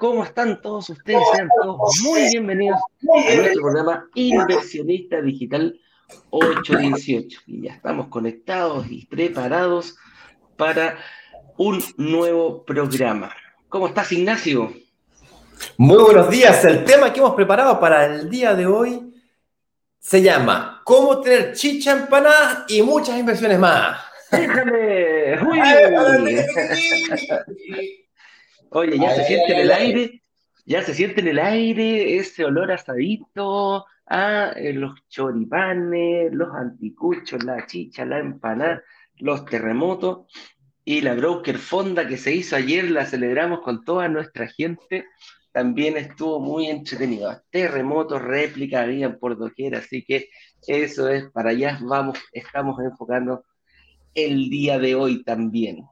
[0.00, 1.20] ¿cómo están todos ustedes?
[1.34, 5.78] Sean todos muy bienvenidos a nuestro programa Inversionista Digital
[6.30, 7.42] 818.
[7.46, 9.96] Y ya estamos conectados y preparados
[10.56, 10.96] para
[11.58, 13.30] un nuevo programa.
[13.68, 14.72] ¿Cómo estás, Ignacio?
[15.76, 16.64] Muy buenos días.
[16.64, 19.12] El tema que hemos preparado para el día de hoy
[19.98, 24.00] se llama ¿Cómo tener chicha empanada y muchas inversiones más?
[24.32, 25.36] ¡Déjame!
[28.70, 30.22] Oye, ya se siente en el aire,
[30.64, 37.44] ya se siente en el aire ese olor asadito, a eh, los choripanes, los anticuchos,
[37.44, 38.82] la chicha, la empanada,
[39.18, 40.26] los terremotos
[40.84, 45.06] y la broker fonda que se hizo ayer, la celebramos con toda nuestra gente,
[45.52, 47.40] también estuvo muy entretenido.
[47.50, 50.28] Terremotos, réplica, había por doquier, así que
[50.66, 53.44] eso es, para allá vamos, estamos enfocando
[54.14, 55.84] el día de hoy también.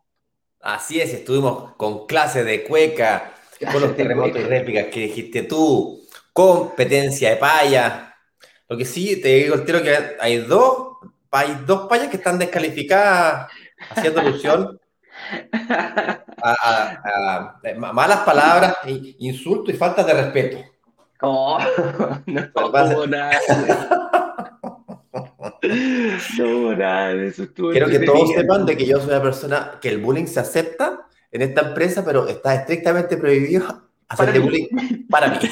[0.60, 3.32] Así es, estuvimos con clases de cueca,
[3.72, 6.00] con los terremotos y réplicas que dijiste tú,
[6.32, 8.16] competencia de paya.
[8.68, 10.98] Lo que sí, te digo tiro que hay dos,
[11.30, 13.50] hay dos payas que están descalificadas
[13.90, 14.80] haciendo alusión
[16.42, 18.76] a, malas palabras,
[19.18, 20.58] insultos y falta de respeto.
[21.20, 21.58] Oh,
[22.26, 23.40] no, nada.
[26.38, 29.88] No, nada, eso estuvo Quiero que todos sepan de que yo soy una persona que
[29.88, 34.66] el bullying se acepta en esta empresa, pero está estrictamente prohibido hacer bullying
[35.08, 35.38] para mí.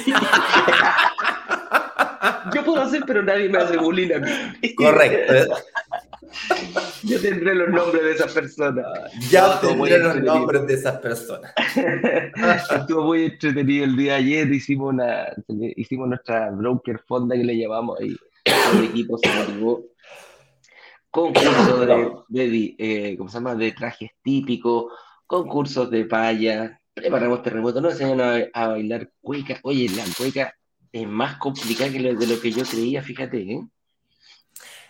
[2.55, 4.75] Yo puedo hacer, pero nadie me hace bullying a mí.
[4.75, 5.55] Correcto.
[7.03, 8.87] Yo tendré los nombres de esas personas.
[9.31, 11.53] Ya tendré los nombres de esas personas.
[12.71, 14.53] Estuvo muy entretenido el día de ayer.
[14.53, 15.27] Hicimos, una,
[15.77, 18.17] hicimos nuestra broker fonda que le llamamos ahí.
[18.45, 19.85] El equipo se motivó
[21.17, 21.87] concursos
[22.29, 23.55] de, eh, ¿cómo se llama?
[23.55, 24.93] de trajes típicos,
[25.27, 29.59] concursos de paya, preparamos terremotos, nos enseñan a, bailar cueca.
[29.63, 30.55] Oye, la cueca
[30.93, 33.67] es más complicada que lo, de lo que yo creía, fíjate, ¿eh?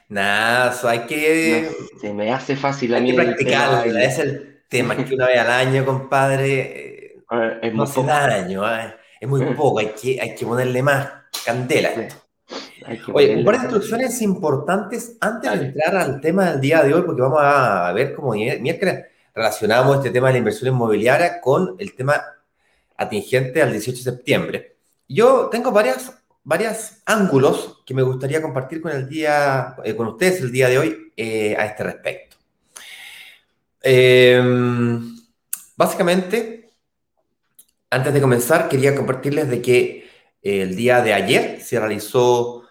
[0.08, 1.70] Nada, eso hay que...
[2.00, 3.10] se me hace fácil a mí.
[3.10, 7.22] Hay que practicarlo, es el tema que una vez al año, compadre, eh,
[7.62, 8.96] es no hace daño, ¿eh?
[9.20, 11.08] es muy poco, hay que, hay que ponerle más
[11.44, 11.90] candela.
[13.12, 17.02] Oye, un par de instrucciones importantes antes de entrar al tema del día de hoy,
[17.02, 21.94] porque vamos a ver cómo miércoles relacionamos este tema de la inversión inmobiliaria con el
[21.94, 22.22] tema
[22.96, 24.76] atingente al 18 de septiembre.
[25.08, 26.12] Yo tengo varias,
[26.44, 30.78] varios ángulos que me gustaría compartir con, el día, eh, con ustedes el día de
[30.78, 32.36] hoy eh, a este respecto.
[33.82, 35.16] Em,
[35.76, 36.70] básicamente,
[37.90, 40.06] antes de comenzar, quería compartirles de que
[40.42, 42.65] el día de ayer se realizó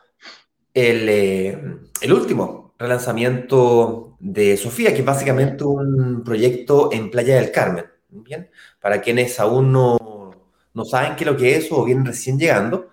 [0.76, 1.58] eh,
[2.02, 7.86] el, último relanzamiento de Sofía, que es básicamente un proyecto en Playa del Carmen.
[8.10, 8.50] Bien,
[8.80, 10.32] para quienes aún no,
[10.74, 12.90] no saben qué es lo que es o vienen recién llegando,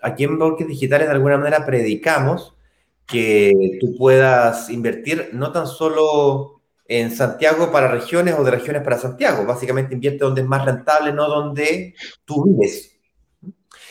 [0.00, 2.54] aquí en Brokers Digitales de alguna manera predicamos
[3.06, 8.98] que tú puedas invertir no tan solo en Santiago para regiones o de regiones para
[8.98, 11.94] Santiago, básicamente invierte donde es más rentable, no donde
[12.24, 12.92] tú vives.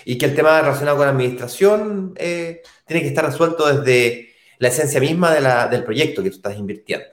[0.06, 2.62] Y que el tema relacionado con la administración eh,
[2.94, 7.06] tiene que estar resuelto desde la esencia misma del proyecto que tú estás invirtiendo.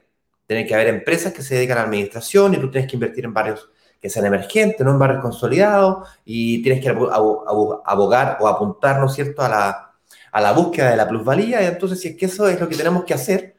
[0.46, 3.24] Tiene que haber empresas que se dedican a la administración y tú tienes que invertir
[3.24, 3.68] en barrios
[4.00, 9.14] que sean emergentes, no en barrios consolidados, y tienes que abogar o apuntar, ¿no es
[9.14, 9.92] cierto?, a la,
[10.32, 11.62] a la búsqueda de la plusvalía.
[11.62, 13.56] Y entonces, si es que eso es lo que tenemos que hacer,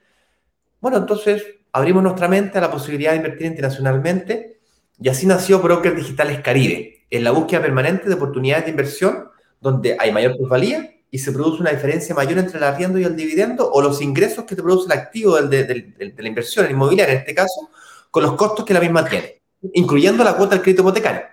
[0.79, 4.59] bueno, entonces abrimos nuestra mente a la posibilidad de invertir internacionalmente
[4.99, 9.29] y así nació Brokers Digitales Caribe, en la búsqueda permanente de oportunidades de inversión
[9.59, 13.15] donde hay mayor plusvalía y se produce una diferencia mayor entre el arriendo y el
[13.15, 17.19] dividendo o los ingresos que te produce el activo del, de la inversión inmobiliaria, en
[17.19, 17.69] este caso,
[18.09, 19.41] con los costos que la misma tiene,
[19.73, 21.23] incluyendo la cuota del crédito hipotecario.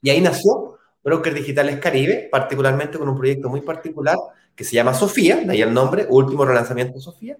[0.00, 4.16] Y ahí nació Brokers Digitales Caribe, particularmente con un proyecto muy particular
[4.56, 7.36] que se llama Sofía, de ahí el nombre, último relanzamiento de Sofía.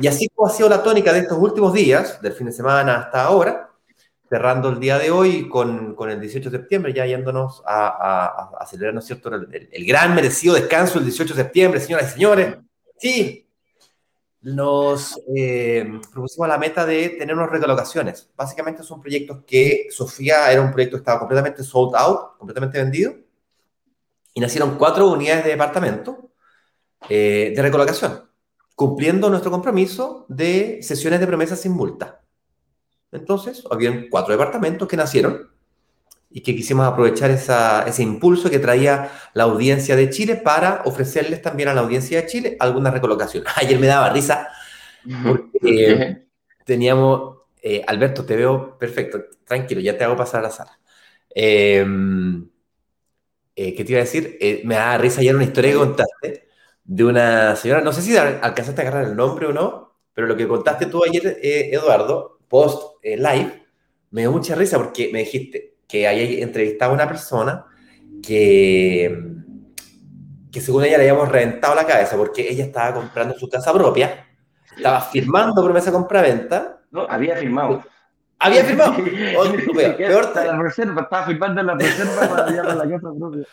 [0.00, 3.24] Y así ha sido la tónica de estos últimos días, del fin de semana hasta
[3.24, 3.71] ahora,
[4.32, 8.62] cerrando el día de hoy con, con el 18 de septiembre, ya yéndonos a, a,
[8.62, 12.08] a celebrar, ¿no es cierto?, el, el, gran merecido descanso el 18 de septiembre, señoras
[12.08, 12.56] y señores.
[12.96, 13.46] Sí,
[14.40, 18.30] nos eh, propusimos la meta de tener unas recolocaciones.
[18.34, 23.14] Básicamente son proyectos que Sofía era un proyecto que estaba completamente sold out, completamente vendido,
[24.32, 26.30] y nacieron cuatro unidades de departamento
[27.06, 28.30] eh, de recolocación,
[28.74, 32.21] cumpliendo nuestro compromiso de sesiones de promesas sin multa.
[33.12, 35.50] Entonces, habían cuatro departamentos que nacieron
[36.30, 41.68] y que quisimos aprovechar ese impulso que traía la audiencia de Chile para ofrecerles también
[41.68, 43.44] a la audiencia de Chile alguna recolocación.
[43.56, 44.48] Ayer me daba risa
[45.26, 46.24] porque
[46.64, 50.78] teníamos, eh, Alberto, te veo perfecto, tranquilo, ya te hago pasar a la sala.
[51.34, 52.48] Em,
[53.54, 54.38] eh, ¿Qué te iba a decir?
[54.40, 56.48] Eh, me da risa ayer una historia que contaste
[56.84, 60.36] de una señora, no sé si alcanzaste a agarrar el nombre o no, pero lo
[60.36, 63.66] que contaste tú ayer, eh, Eduardo, post live,
[64.10, 67.64] me dio mucha risa porque me dijiste que ahí entrevistado a una persona
[68.22, 69.34] que,
[70.52, 74.26] que según ella le habíamos reventado la cabeza porque ella estaba comprando su casa propia,
[74.76, 76.82] estaba firmando promesa compra-venta.
[76.90, 77.82] No, había firmado.
[78.38, 78.96] Había firmado.
[79.96, 83.46] peor, la reserva, estaba firmando la reserva para la casa propia.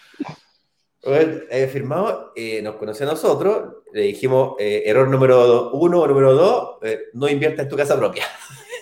[1.01, 1.39] Bueno,
[1.71, 6.77] firmado, eh, nos conoció a nosotros, le dijimos, eh, error número uno o número dos,
[6.81, 8.25] eh, no invierta en tu casa propia.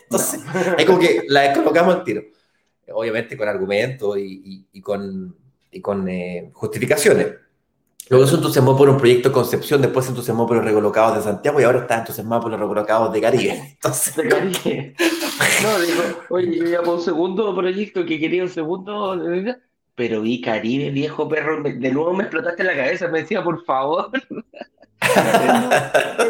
[0.10, 0.42] Entonces,
[0.78, 2.24] ahí como que la descolocamos al tiro.
[2.94, 5.36] Obviamente con argumentos y, y, con,
[5.72, 6.08] y con
[6.54, 7.28] justificaciones.
[8.10, 11.24] Luego se entusiasmó por un proyecto de Concepción, después se entusiasmó por los recolocados de
[11.24, 13.52] Santiago y ahora está entusiasmado por los recolocados de Caribe.
[13.74, 14.16] Entonces...
[14.16, 14.96] De Caribe.
[15.62, 19.22] No, digo, oye, yo ya por un segundo proyecto que quería un segundo,
[19.96, 24.10] pero vi Caribe, viejo perro, de nuevo me explotaste la cabeza, me decía, por favor.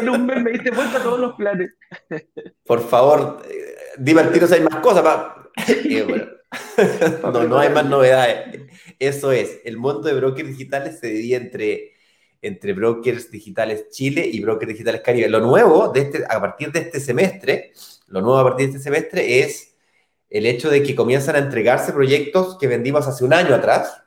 [0.00, 1.74] en un mes me diste vuelta todos los planes.
[2.64, 5.04] Por favor, eh, divertiros hay más cosas.
[7.22, 8.60] no, no hay más novedades.
[8.98, 11.92] Eso es, el mundo de brokers digitales se divide entre,
[12.42, 15.28] entre brokers digitales Chile y brokers digitales Caribe.
[15.28, 17.72] Lo nuevo de este, a partir de este semestre,
[18.06, 19.74] lo nuevo a partir de este semestre es
[20.30, 24.02] el hecho de que comienzan a entregarse proyectos que vendimos hace un año atrás,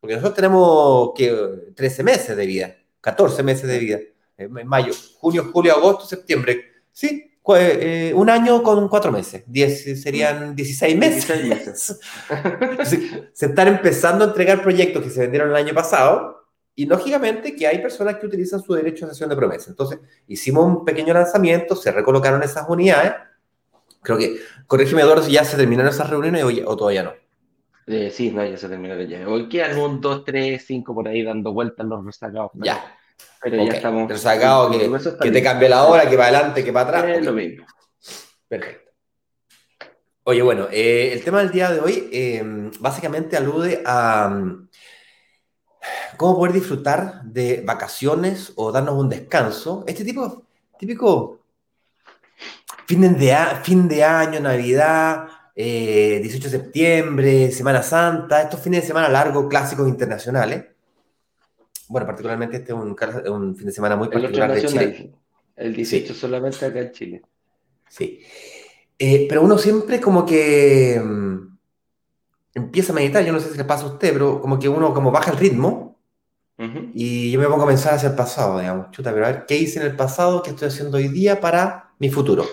[0.00, 3.98] porque nosotros tenemos que 13 meses de vida, 14 meses de vida,
[4.36, 10.56] en mayo, junio, julio, agosto, septiembre, sí, eh, un año con cuatro meses, diez, serían
[10.56, 12.00] 16 meses.
[13.32, 17.66] se están empezando a entregar proyectos que se vendieron el año pasado y lógicamente que
[17.66, 19.70] hay personas que utilizan su derecho a sesión de promesa.
[19.70, 23.12] Entonces, hicimos un pequeño lanzamiento, se recolocaron esas unidades.
[24.02, 27.12] Creo que, corrígeme Eduardo, si ya se terminaron esas reuniones o, o todavía no.
[27.86, 29.28] Eh, sí, no, ya se terminaron ya.
[29.28, 32.52] Hoy quedan un, dos, tres, cinco por ahí dando vueltas los resacados.
[32.54, 32.82] Ya.
[33.44, 34.10] Pero ya estamos.
[34.10, 34.90] El sacado que,
[35.20, 37.04] que te cambie la hora, que va adelante, que va atrás.
[37.04, 37.66] Es lo mismo.
[38.48, 38.92] Perfecto.
[40.24, 42.42] Oye, bueno, eh, el tema del día de hoy eh,
[42.80, 44.68] básicamente alude a mm,
[46.16, 49.84] cómo poder disfrutar de vacaciones o darnos un descanso.
[49.86, 50.44] Este tipo,
[50.78, 51.40] típico
[52.86, 58.86] fin de, fin de año, Navidad, 18 eh, de septiembre, Semana Santa, estos fines de
[58.86, 60.73] semana largos, clásicos internacionales
[61.88, 62.78] bueno, particularmente este es
[63.28, 65.12] un, fin de semana muy particular de Chile.
[65.56, 67.22] El 18 solamente acá en Chile.
[67.88, 68.20] Sí.
[68.98, 71.58] Eh, pero uno siempre como que mm,
[72.54, 74.94] empieza a meditar, yo no sé si le pasa a usted, pero como que uno
[74.94, 75.94] como baja el ritmo
[76.94, 79.56] y yo me pongo a pensar hacia el pasado, digamos, chuta, pero a ver, ¿qué
[79.56, 80.40] hice en el pasado?
[80.40, 82.46] ¿Qué estoy haciendo hoy día para mi futuro?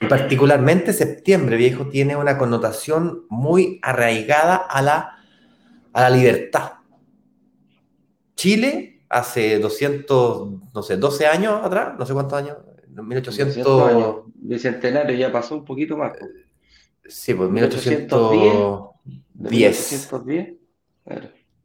[0.00, 5.18] Y particularmente septiembre, viejo, tiene una connotación muy arraigada a la,
[5.92, 6.79] a la libertad
[8.40, 12.56] Chile hace 200, no sé, 12 años atrás, no sé cuántos años,
[12.88, 14.16] 1800 años.
[14.34, 16.14] Bicentenario ya pasó un poquito más.
[17.06, 18.54] Sí, pues 1810.
[19.34, 20.54] 1810,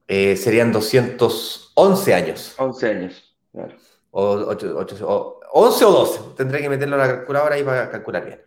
[0.09, 2.55] eh, serían 211 años.
[2.57, 3.75] 11 años, claro.
[4.11, 8.41] O, 11 o 12, tendré que meterlo a la calculadora ahí para calcular bien.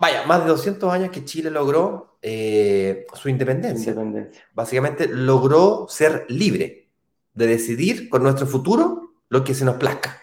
[0.00, 3.90] Vaya, más de 200 años que Chile logró eh, su independencia.
[3.90, 4.42] independencia.
[4.54, 6.88] Básicamente logró ser libre
[7.34, 10.18] de decidir con nuestro futuro lo que se nos plazca.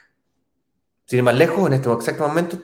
[1.05, 2.59] Sin ir más lejos, en este exacto momento,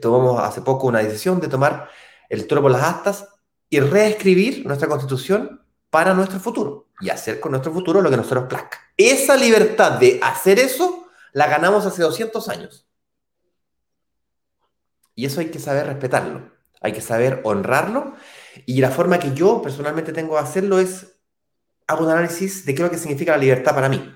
[0.00, 1.90] tomamos hace poco una decisión de tomar
[2.30, 3.28] el toro por las astas
[3.68, 8.46] y reescribir nuestra constitución para nuestro futuro y hacer con nuestro futuro lo que nosotros
[8.48, 8.78] plazca.
[8.96, 12.85] Esa libertad de hacer eso la ganamos hace 200 años.
[15.16, 18.14] Y eso hay que saber respetarlo, hay que saber honrarlo.
[18.66, 21.18] Y la forma que yo personalmente tengo de hacerlo es,
[21.86, 24.14] hago un análisis de qué es lo que significa la libertad para mí.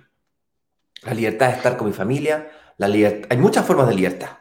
[1.02, 4.38] La libertad de estar con mi familia, la hay muchas formas de libertad.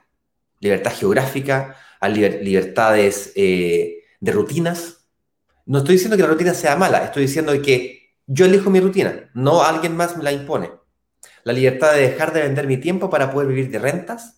[0.60, 5.08] Libertad geográfica, libertades eh, de rutinas.
[5.66, 9.30] No estoy diciendo que la rutina sea mala, estoy diciendo que yo elijo mi rutina,
[9.34, 10.72] no alguien más me la impone.
[11.44, 14.38] La libertad de dejar de vender mi tiempo para poder vivir de rentas.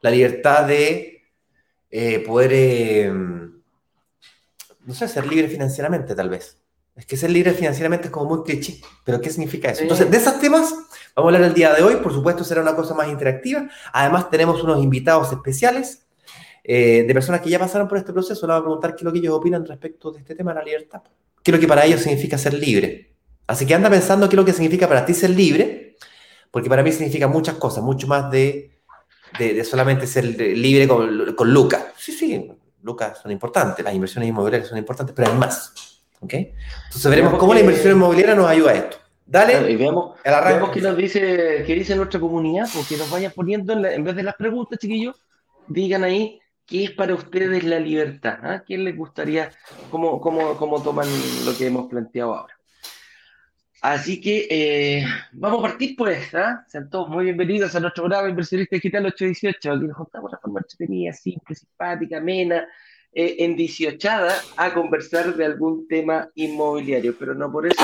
[0.00, 1.15] La libertad de
[1.90, 6.58] eh, poder, eh, no sé, ser libre financieramente tal vez.
[6.96, 9.82] Es que ser libre financieramente es como muy cliché, pero ¿qué significa eso?
[9.82, 10.70] Entonces, de esos temas
[11.14, 13.68] vamos a hablar el día de hoy, por supuesto será una cosa más interactiva.
[13.92, 16.06] Además, tenemos unos invitados especiales
[16.64, 18.46] eh, de personas que ya pasaron por este proceso.
[18.46, 20.60] Le vamos a preguntar qué es lo que ellos opinan respecto de este tema de
[20.60, 21.02] la libertad.
[21.42, 23.12] ¿Qué es lo que para ellos significa ser libre?
[23.46, 25.96] Así que anda pensando qué es lo que significa para ti ser libre,
[26.50, 28.75] porque para mí significa muchas cosas, mucho más de
[29.38, 31.86] de, solamente ser libre con, con Lucas.
[31.96, 32.50] Sí, sí,
[32.82, 35.72] Lucas son importantes, las inversiones inmobiliarias son importantes, pero hay más.
[36.20, 36.32] ¿Ok?
[36.32, 38.96] Entonces veremos cómo la inversión inmobiliaria nos ayuda a esto.
[39.26, 39.70] Dale.
[39.72, 44.04] y veamos, veamos qué nos dice, qué dice nuestra comunidad, porque nos vayan poniendo en,
[44.04, 45.16] vez de las preguntas, chiquillos,
[45.66, 48.38] digan ahí qué es para ustedes la libertad.
[48.42, 48.62] ¿A ¿Ah?
[48.64, 49.50] quién les gustaría,
[49.90, 51.08] cómo, cómo, cómo toman
[51.44, 52.54] lo que hemos planteado ahora?
[53.82, 56.64] Así que eh, vamos a partir pues, ¿ah?
[56.66, 59.72] Sean todos muy bienvenidos a nuestro programa Inversionista Digital 818.
[59.72, 62.66] Aquí nos juntamos de forma entretenida, simple, simpática, amena,
[63.12, 64.08] eh, en 18
[64.56, 67.82] a conversar de algún tema inmobiliario, pero no por eso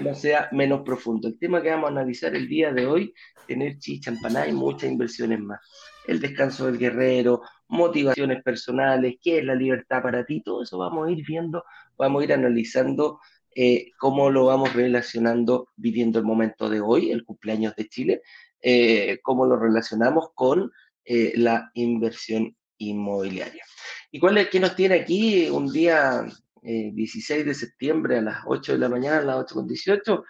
[0.00, 1.26] no sea menos profundo.
[1.26, 3.12] El tema que vamos a analizar el día de hoy,
[3.46, 5.60] tener chicha, empaná y muchas inversiones más.
[6.06, 11.08] El descanso del guerrero, motivaciones personales, qué es la libertad para ti, todo eso vamos
[11.08, 11.64] a ir viendo,
[11.96, 13.20] vamos a ir analizando
[13.54, 18.22] eh, cómo lo vamos relacionando viviendo el momento de hoy, el cumpleaños de Chile,
[18.60, 20.70] eh, cómo lo relacionamos con
[21.04, 23.64] la inversión inmobiliaria.
[24.10, 26.26] ¿Y cuál es que nos tiene aquí un día
[26.62, 30.22] 16 eh, de septiembre a las 8 de la mañana, a las 8.18?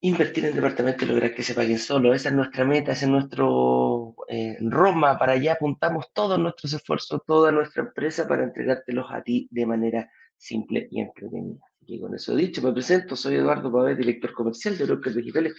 [0.00, 2.12] Invertir en departamentos y lograr que se paguen solo.
[2.12, 5.18] Esa es nuestra meta, ese es nuestro eh, Roma.
[5.18, 10.10] Para allá apuntamos todos nuestros esfuerzos, toda nuestra empresa para entregártelos a ti de manera
[10.36, 11.60] simple y entretenida.
[11.86, 15.54] Y con eso dicho, me presento, soy Eduardo Pabé, director comercial de Brokers Digitales.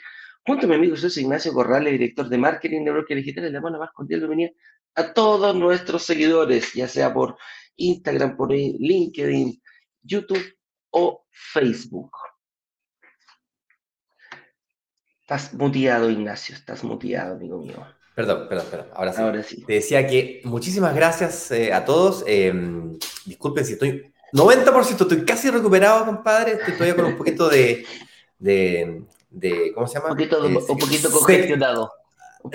[0.46, 3.52] Junto a mi amigo soy Ignacio Corrales, director de marketing de Brokers Digitales.
[3.52, 4.52] Le mando más cordial bienvenida
[4.96, 7.38] a todos nuestros seguidores, ya sea por
[7.76, 9.62] Instagram, por LinkedIn,
[10.02, 10.58] YouTube
[10.90, 12.12] o Facebook.
[15.22, 17.86] Estás muteado, Ignacio, estás muteado, amigo mío.
[18.16, 18.88] Perdón, perdón, perdón.
[18.96, 19.64] Ahora sí.
[19.66, 22.24] Te decía que muchísimas gracias eh, a todos.
[22.26, 26.54] Em, disculpen si estoy 90%, estoy casi recuperado, compadre.
[26.54, 27.86] Estoy todavía con un poquito de,
[28.40, 30.12] de, ¿cómo se llama?
[30.12, 31.92] Un poquito, un poquito congestionado.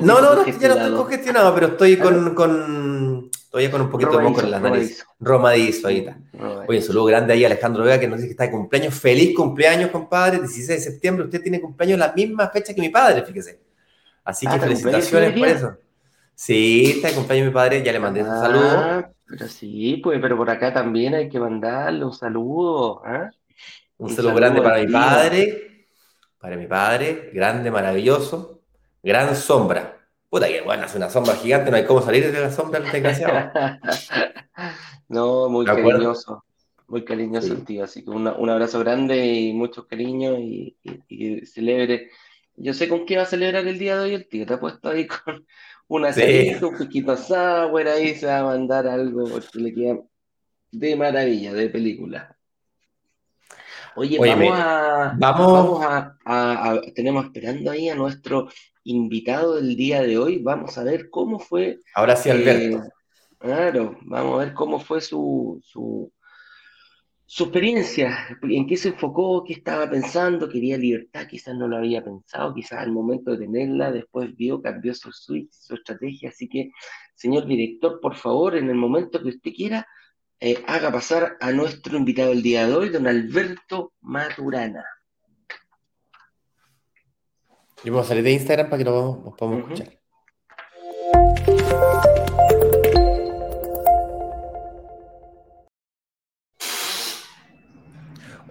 [0.00, 4.16] No, no, no, ya no estoy congestionado, pero estoy con, con todavía con un poquito
[4.16, 5.04] de moco en las narices.
[5.20, 6.16] Romadizo, ahí está.
[6.66, 8.94] Oye, un saludo grande ahí a Alejandro Vega que nos dice que está de cumpleaños.
[8.94, 10.38] Feliz cumpleaños, compadre.
[10.38, 11.24] 16 de septiembre.
[11.26, 13.60] Usted tiene cumpleaños la misma fecha que mi padre, fíjese.
[14.24, 15.76] Así que ah, felicitaciones por eso.
[16.34, 17.82] Sí, está de cumpleaños mi padre.
[17.82, 19.14] Ya le mandé un ah, saludo.
[19.32, 23.00] Pero sí, pues, pero por acá también hay que mandarle un saludo.
[23.02, 23.30] ¿ah?
[23.96, 25.86] Un, saludo, grande para mi padre.
[26.38, 28.60] Para mi padre, grande, maravilloso
[29.02, 30.06] Gran sombra.
[30.28, 32.92] Puta que bueno, hace una sombra gigante, no hay cómo salir de la sombra del
[32.92, 33.50] desgraciado.
[35.08, 36.44] no, muy cariñoso.
[36.88, 37.84] Muy cariñoso el tío.
[37.84, 40.76] Así que un abrazo grande y mucho cariño y,
[41.46, 42.10] celebre.
[42.54, 44.44] Yo sé con qué va a celebrar el día de hoy el tío.
[44.44, 45.46] Te ha puesto ahí con
[45.92, 46.56] una sí.
[46.62, 49.98] un piquito sour, ahí se va a mandar algo porque le queda
[50.70, 52.34] de maravilla, de película.
[53.94, 58.48] Oye, vamos, a, vamos, a, Tenemos esperando ahí a nuestro
[58.84, 60.42] invitado del día de hoy.
[60.42, 61.78] Vamos a ver cómo fue.
[61.94, 62.78] Ahora sí, Alberto.
[62.78, 62.90] Eh,
[63.38, 66.10] claro, vamos a ver cómo fue su, su,
[67.34, 72.04] su experiencia, en qué se enfocó, qué estaba pensando, quería libertad, quizás no lo había
[72.04, 76.28] pensado, quizás al momento de tenerla, después vio, cambió su switch, su estrategia.
[76.28, 76.72] Así que,
[77.14, 79.86] señor director, por favor, en el momento que usted quiera,
[80.40, 84.84] eh, haga pasar a nuestro invitado del día de hoy, don Alberto Maturana.
[87.82, 90.02] Yo voy a salir de Instagram para que nos, podamos escuchar.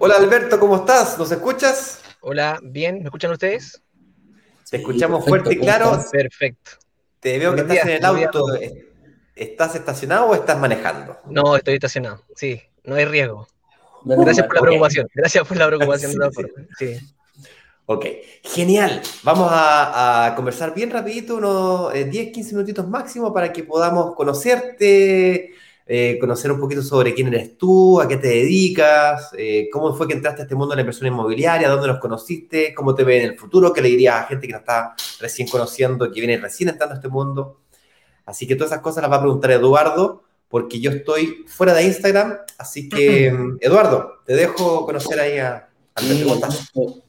[0.04, 1.16] Hola Alberto, ¿cómo estás?
[1.20, 2.02] ¿Nos escuchas?
[2.22, 3.84] Hola, bien, ¿me escuchan ustedes?
[4.68, 6.04] Te escuchamos fuerte y claro.
[6.12, 6.72] Perfecto.
[7.20, 8.46] Te veo que estás en el auto.
[9.36, 11.18] ¿Estás estacionado o estás manejando?
[11.30, 13.48] No, estoy estacionado, sí, no hay riesgo.
[14.04, 16.14] Gracias por la preocupación, gracias por la preocupación.
[16.80, 16.98] sí.
[17.86, 18.06] Ok,
[18.42, 19.04] genial.
[19.22, 25.54] Vamos a, conversar bien rapidito, unos 10, eh, 15 minutitos máximo para que podamos conocerte,
[25.94, 30.08] eh, conocer un poquito sobre quién eres tú, a qué te dedicas, eh, cómo fue
[30.08, 33.26] que entraste a este mundo de la inversión inmobiliaria, dónde nos conociste, cómo te ves
[33.26, 36.38] en el futuro, qué le dirías a gente que nos está recién conociendo, que viene
[36.38, 37.60] recién entrando a este mundo.
[38.26, 41.84] Así que todas esas cosas las va a preguntar Eduardo, porque yo estoy fuera de
[41.84, 42.38] Instagram.
[42.58, 45.68] Así que, Eduardo, te dejo conocer ahí a,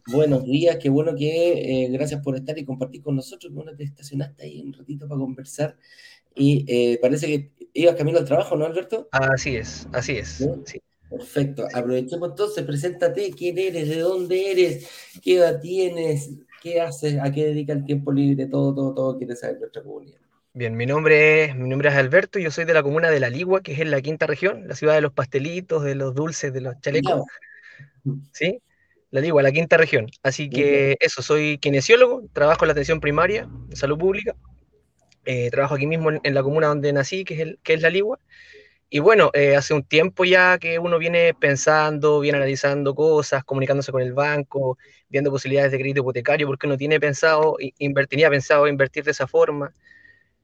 [0.08, 3.52] buenos días, qué bueno que eh, gracias por estar y compartir con nosotros.
[3.54, 5.76] Bueno, te estacionaste ahí un ratito para conversar
[6.34, 9.08] y eh, parece que ibas camino al trabajo, ¿no, Alberto?
[9.12, 10.46] Así es, así es.
[11.08, 11.66] Perfecto.
[11.74, 14.88] Aprovechemos entonces, preséntate, quién eres, de dónde eres,
[15.22, 16.30] qué edad tienes,
[16.62, 20.18] qué haces, a qué dedica el tiempo libre, todo, todo, todo quiere saber nuestra comunidad.
[20.54, 23.30] Bien, mi nombre, es, mi nombre es Alberto, yo soy de la comuna de La
[23.30, 26.52] Ligua, que es en la quinta región, la ciudad de los pastelitos, de los dulces,
[26.52, 27.22] de los chalecos.
[28.32, 28.60] ¿Sí?
[29.10, 30.06] La Ligua, la quinta región.
[30.22, 34.34] Así que eso, soy kinesiólogo, trabajo en la atención primaria, de salud pública.
[35.24, 37.90] Eh, trabajo aquí mismo en, la comuna donde nací, que es, el, que es La
[37.90, 38.18] Ligua.
[38.90, 43.92] y bueno, eh, hace un tiempo ya que uno viene pensando, viene analizando cosas, comunicándose
[43.92, 48.66] con el banco, viendo posibilidades de crédito hipotecario, porque uno tiene pensado, invertir, tenía pensado
[48.68, 49.72] invertir de esa forma.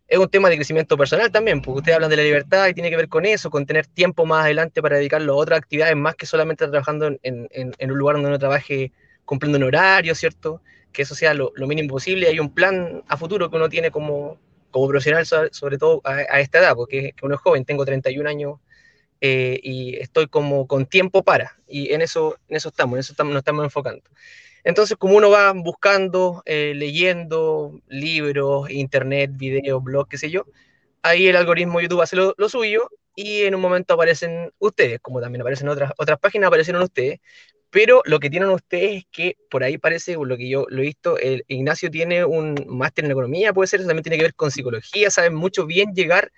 [0.06, 2.90] Es un tema de crecimiento personal también, porque ustedes hablan de la libertad y tiene
[2.90, 6.14] que ver con eso, con tener tiempo más adelante para dedicarlo a otras actividades más
[6.16, 8.92] que solamente trabajando en, en, un lugar donde uno trabaje
[9.25, 10.62] cumpliendo un horario, ¿cierto?
[10.92, 12.28] Que eso sea lo, lo mínimo posible.
[12.28, 14.38] Hay un plan a futuro que uno tiene como,
[14.70, 18.58] como profesional, sobre, todo a, esta edad, porque uno es joven, tengo 31 años
[19.20, 23.12] eh, y estoy como con tiempo para, y en eso, en eso estamos, en eso
[23.12, 24.02] estamos, nos estamos enfocando.
[24.64, 30.46] Entonces, como uno va buscando, eh, leyendo libros, internet, videos, blogs, qué sé yo,
[31.02, 35.20] ahí el algoritmo YouTube hace lo, lo, suyo y en un momento aparecen ustedes, como
[35.20, 37.20] también aparecen otras, otras páginas, aparecieron ustedes,
[37.70, 40.87] pero lo que tienen ustedes es que por ahí parece, lo que yo lo he
[40.87, 44.34] visto, el Ignacio tiene un máster en economía, puede ser, eso también tiene que ver
[44.34, 46.32] con psicología, saben mucho bien llegar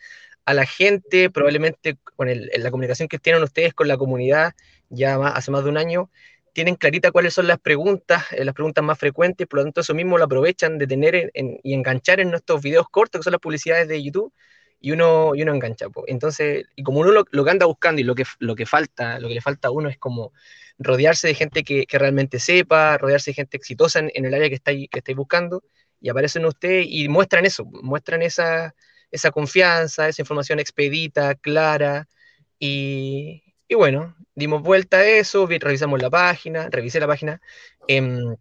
[0.44, 4.54] a la gente, probablemente con la comunicación que tienen ustedes con la comunidad
[4.88, 6.10] ya hace más de un año,
[6.52, 9.94] tienen clarita cuáles son las preguntas, eh, las preguntas más frecuentes, por lo tanto eso
[9.94, 13.87] mismo lo aprovechan de tener y enganchar en nuestros videos cortos, que son las publicidades
[13.88, 14.32] de YouTube,
[14.80, 15.87] y uno, y uno engancha.
[16.06, 19.28] Entonces, y como uno lo, que anda buscando y lo que, lo que falta, lo
[19.28, 20.32] que le falta a uno es como
[20.80, 24.88] rodearse de gente que, realmente sepa, rodearse de gente exitosa en, el área que estáis,
[24.90, 25.62] que estáis buscando,
[26.00, 28.75] y aparecen ustedes y muestran eso, muestran esa,
[29.10, 32.08] esa confianza, esa información expedita, clara,
[32.58, 37.40] y, y bueno, dimos vuelta a eso, revisamos la página, revisé la página,
[37.87, 38.34] em,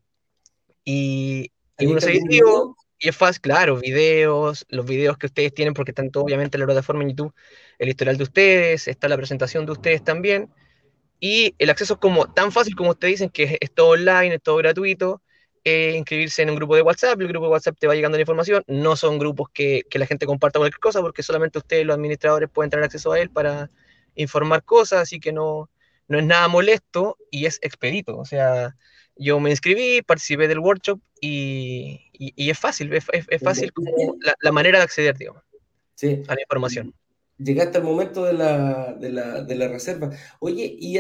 [0.86, 2.20] y, y uno se
[3.02, 6.60] y es fácil, claro, videos, los videos que ustedes tienen, porque están todo obviamente en
[6.60, 7.34] la plataforma en YouTube,
[7.78, 10.50] el historial de ustedes, está la presentación de ustedes también,
[11.20, 14.42] y el acceso es como tan fácil como ustedes dicen, que es, todo online, es
[14.42, 15.22] todo gratuito,
[15.64, 18.22] eh, inscribirse en un grupo de WhatsApp, el grupo de WhatsApp te va llegando la
[18.22, 21.96] información, no son grupos que, que la gente comparta cualquier cosa, porque solamente ustedes, los
[21.96, 23.70] administradores, pueden tener acceso a él para
[24.16, 25.70] informar cosas, así que no,
[26.08, 28.76] no es nada molesto y es expedito, o sea,
[29.18, 34.34] yo me inscribí, participé del workshop y, y, es fácil, es, es fácil como la,
[34.40, 35.44] la, manera de acceder, digamos,
[35.96, 36.24] sí.
[36.30, 36.94] a la información
[37.40, 40.12] llegaste al momento de la, de la, de la reserva.
[40.40, 41.00] Oye, ¿y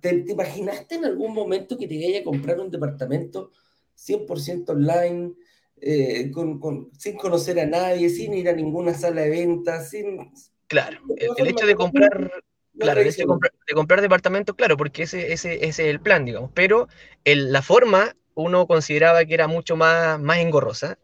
[0.00, 3.52] te, imaginaste en algún momento que te vaya a comprar un departamento
[3.96, 5.34] 100% online,
[5.80, 10.32] eh, con, con, sin conocer a nadie, sin ir a ninguna sala de ventas, sin...
[10.66, 12.30] Claro, el, hecho de comprar...
[12.76, 16.50] Claro, de comprar, de comprar departamentos, claro, porque ese, ese, ese, es el plan, digamos,
[16.54, 16.88] pero
[17.22, 20.98] el, la forma uno consideraba que era mucho más, más engorrosa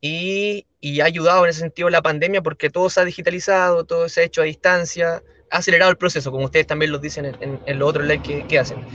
[0.00, 4.08] y, y, ha ayudado en ese sentido la pandemia porque todo se ha digitalizado, todo
[4.08, 7.60] se ha hecho a distancia, ha acelerado el proceso, como ustedes también lo dicen en,
[7.64, 8.86] en, los otros live que, que hacen.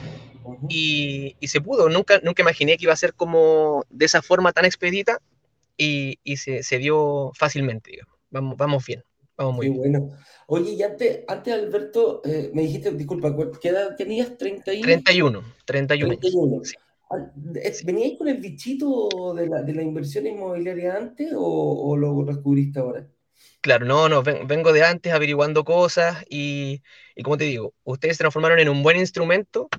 [0.70, 4.54] y, y, se pudo, nunca, nunca imaginé que iba a ser como de esa forma
[4.54, 5.20] tan expedita
[5.78, 8.14] y, y se, se, dio fácilmente, digamos.
[8.30, 9.04] Vamos, vamos bien,
[9.38, 9.78] vamos muy bien.
[9.78, 10.18] bueno.
[10.48, 14.38] Oye, y antes, antes Alberto, eh, me dijiste, disculpa, ¿qué edad tenías?
[14.38, 14.84] 31.
[14.84, 16.18] 31, 31.
[16.18, 16.64] 31.
[16.64, 16.76] Sí.
[17.86, 23.08] ¿Veníais con el bichito de la, de la inversión inmobiliaria antes o, lo descubriste ahora?
[23.62, 26.82] Claro, no, no, vengo de antes averiguando cosas y,
[27.16, 29.70] y, como te digo, ustedes se transformaron en un buen instrumento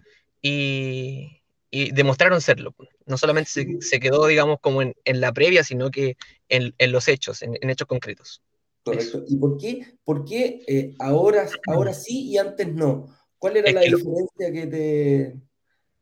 [0.40, 2.74] y, y demostraron serlo.
[3.04, 6.16] No solamente se, se, quedó, digamos, como en, en, la previa, sino que
[6.48, 8.42] en, en los hechos, en, hechos concretos.
[8.84, 9.24] Correcto.
[9.26, 13.08] ¿Y por qué, por qué eh, ahora, ahora sí y antes no?
[13.38, 15.40] ¿Cuál era la diferencia que te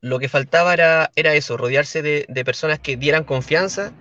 [0.02, 3.94] lo que faltaba era, era eso, rodearse de, de, personas que dieran confianza,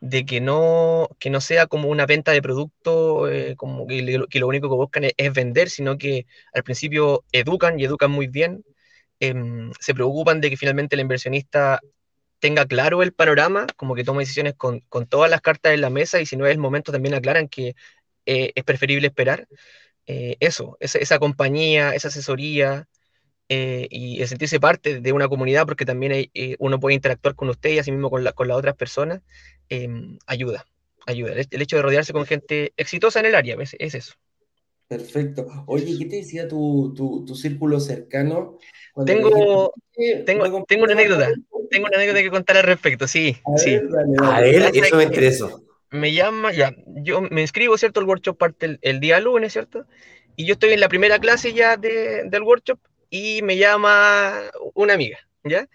[0.00, 4.38] de que no, que no sea como una venta de producto, eh, como que, que,
[4.38, 8.64] lo único que buscan es, vender, sino que al principio educan y educan muy bien,
[9.20, 9.34] eh,
[9.80, 11.80] se preocupan de que finalmente el inversionista
[12.38, 15.90] tenga claro el panorama, como que tome decisiones con, con, todas las cartas en la
[15.90, 17.74] mesa y si no es el momento también aclaran que
[18.26, 19.48] eh, es preferible esperar.
[20.06, 22.86] Eh, eso, esa compañía, esa asesoría,
[23.48, 27.70] eh, y sentirse parte de una comunidad, porque también eh, uno puede interactuar con usted
[27.70, 29.22] y así mismo con, la, con las otras personas,
[29.68, 30.66] em, ayuda,
[31.06, 31.32] ayuda.
[31.32, 34.14] El, hecho de rodearse con gente exitosa en el área, es, es eso.
[34.88, 35.46] Perfecto.
[35.66, 38.58] Oye, ¿qué te decía tu, tu, tu círculo cercano?
[39.04, 39.72] Tengo,
[40.24, 41.28] tengo, tengo una anécdota,
[41.70, 43.36] tengo una anécdota que contar al respecto, sí.
[43.44, 43.72] A sí.
[43.72, 44.36] ver, dale, dale.
[44.36, 45.62] A ver, eso me interesó.
[45.90, 48.00] Me llama, ya, yo me inscribo, ¿cierto?
[48.00, 49.86] El workshop parte el, el, día lunes, ¿cierto?
[50.34, 52.78] Y yo estoy en la primera clase ya de, del workshop
[53.10, 54.42] y me llama
[54.74, 55.68] una amiga, ¿ya?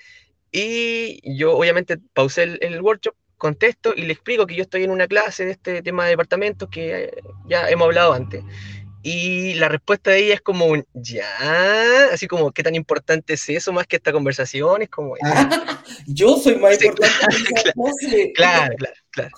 [0.52, 5.08] Y yo obviamente pausé el, workshop, contesto y le explico que yo estoy en una
[5.08, 8.44] clase de este tema de departamentos que ya hemos hablado antes.
[9.04, 13.50] Y la respuesta de ella es como un ya, así como qué tan importante es
[13.50, 15.16] eso más que esta conversación, es como
[16.06, 17.16] yo soy más importante.
[18.36, 19.32] claro, claro, claro,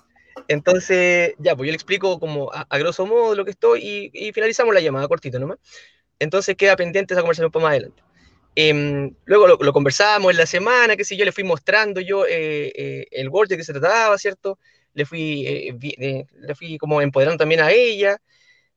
[0.50, 4.34] Entonces, ya, pues yo le explico como a, grosso modo lo que estoy y, y
[4.34, 5.60] finalizamos la llamada cortito nomás.
[6.24, 8.04] Entonces queda pendiente esa conversación para más adelante.
[8.56, 12.72] Em, luego lo, conversábamos en la semana, que si yo le fui mostrando yo eh,
[12.76, 14.60] eh, el gol de que se trataba, ¿cierto?
[14.94, 18.18] Le fui, eh, le fui como empoderando también a ella.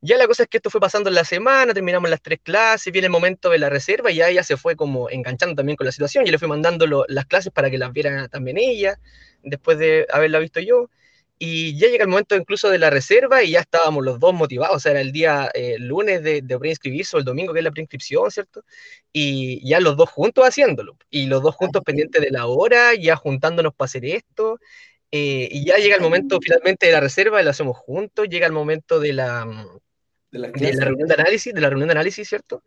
[0.00, 2.92] Ya la cosa es que esto fue pasando en la semana, terminamos las tres clases,
[2.92, 5.86] viene el momento de la reserva y ya ella se fue como enganchando también con
[5.86, 6.24] la situación.
[6.24, 8.98] Yo le fui mandando lo, las clases para que las viera también ella,
[9.42, 10.90] después de haberla visto yo.
[11.38, 14.76] Y ya llega el momento incluso de la reserva y ya estábamos los dos motivados,
[14.76, 17.64] o sea, era el día eh, lunes de, de preinscribirse o el domingo que es
[17.64, 18.64] la preinscripción, ¿cierto?
[19.12, 23.16] Y ya los dos juntos haciéndolo, y los dos juntos pendientes de la hora, ya
[23.16, 24.58] juntándonos para hacer esto,
[25.10, 28.46] eh, y ya llega el momento finalmente de la reserva y lo hacemos juntos, llega
[28.46, 29.46] el momento de la,
[30.30, 32.62] de la, de la reunión de análisis, de la reunión de análisis, ¿cierto?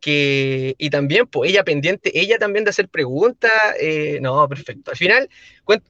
[0.00, 4.90] Que, y también, pues ella pendiente, ella también de hacer preguntas, eh, no, perfecto.
[4.90, 5.28] Al final,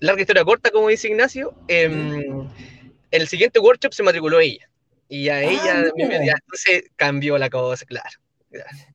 [0.00, 2.50] larga historia corta, como dice Ignacio, eh, en
[3.10, 4.68] el siguiente workshop se matriculó ella,
[5.08, 8.10] y a ah, ella, entonces cambió la cosa, claro.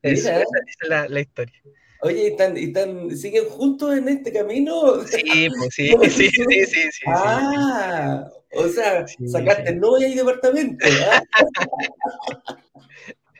[0.02, 0.46] Esa, es
[0.86, 1.62] la, la, historia.
[2.02, 5.02] Oye, ¿están, están, ¿siguen juntos en este camino?
[5.04, 10.86] Sí, pues sí, sí, sí, sí, sí, Ah, o sea, sacaste novia y departamento.
[11.10, 11.22] ¿ah?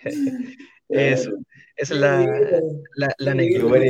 [0.89, 1.33] Eso.
[1.77, 2.25] Es la,
[2.95, 3.85] la, la anécdota.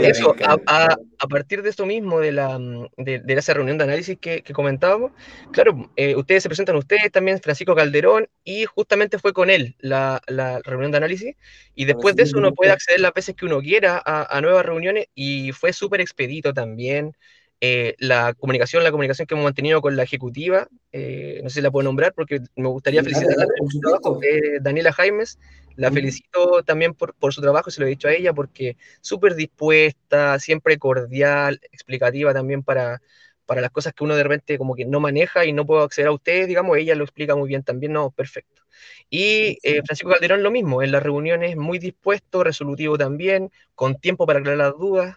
[0.00, 2.58] Eso, a, a, a, partir de esto mismo, de, la,
[2.96, 5.12] de, de esa reunión de análisis que, que comentábamos,
[5.52, 10.22] claro, eh, ustedes se presentan ustedes también, Francisco Calderón, y justamente fue con él la,
[10.26, 11.36] la reunión de análisis,
[11.74, 14.64] y después de eso uno puede acceder las veces que uno quiera a, a nuevas
[14.64, 17.14] reuniones, y fue súper expedito también.
[17.60, 21.60] Eh, la comunicación, la comunicación que hemos mantenido con la ejecutiva, eh, no sé si
[21.62, 25.38] la puedo nombrar porque me gustaría felicitar por su trabajo, eh, Daniela Jaimes,
[25.74, 29.34] la felicito también por, por, su trabajo, se lo he dicho a ella, porque súper
[29.34, 33.00] dispuesta, siempre cordial, explicativa también para,
[33.46, 36.08] para las cosas que uno de repente como que no maneja y no puedo acceder
[36.08, 38.62] a ustedes, digamos, ella lo explica muy bien también, no, perfecto.
[39.08, 44.26] Y eh, Francisco Calderón lo mismo, en las reuniones muy dispuesto, resolutivo también, con tiempo
[44.26, 45.16] para aclarar las dudas,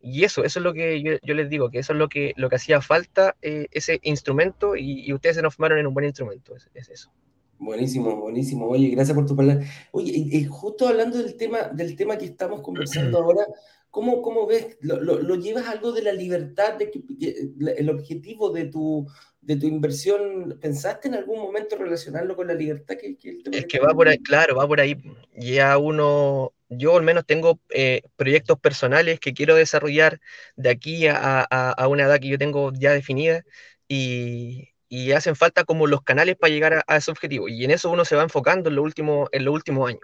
[0.00, 2.32] y eso, eso es lo que yo, yo, les digo, que eso es lo que,
[2.36, 5.94] lo que hacía falta, eh, ese instrumento, y, y, ustedes se nos formaron en un
[5.94, 7.12] buen instrumento, es, es, eso.
[7.58, 8.66] Buenísimo, buenísimo.
[8.66, 9.64] Oye, gracias por tu palabra.
[9.92, 13.46] Oye, y, y justo hablando del tema, del tema que estamos conversando ahora,
[13.90, 14.76] ¿cómo, cómo ves?
[14.80, 19.06] ¿Lo, lo, lo llevas algo de la libertad, de que, que, el objetivo de tu,
[19.40, 22.96] de tu inversión, ¿pensaste en algún momento relacionarlo con la libertad?
[23.00, 24.96] Que, que el tema es que va por ahí, claro, va por ahí.
[25.34, 30.20] Ya uno, yo al menos tengo eh, proyectos personales que quiero desarrollar
[30.56, 33.44] de aquí a, a, a, una edad que yo tengo ya definida
[33.88, 37.48] y, y hacen falta como los canales para llegar a, a, ese objetivo.
[37.48, 40.02] Y en eso uno se va enfocando en los últimos en los últimos años.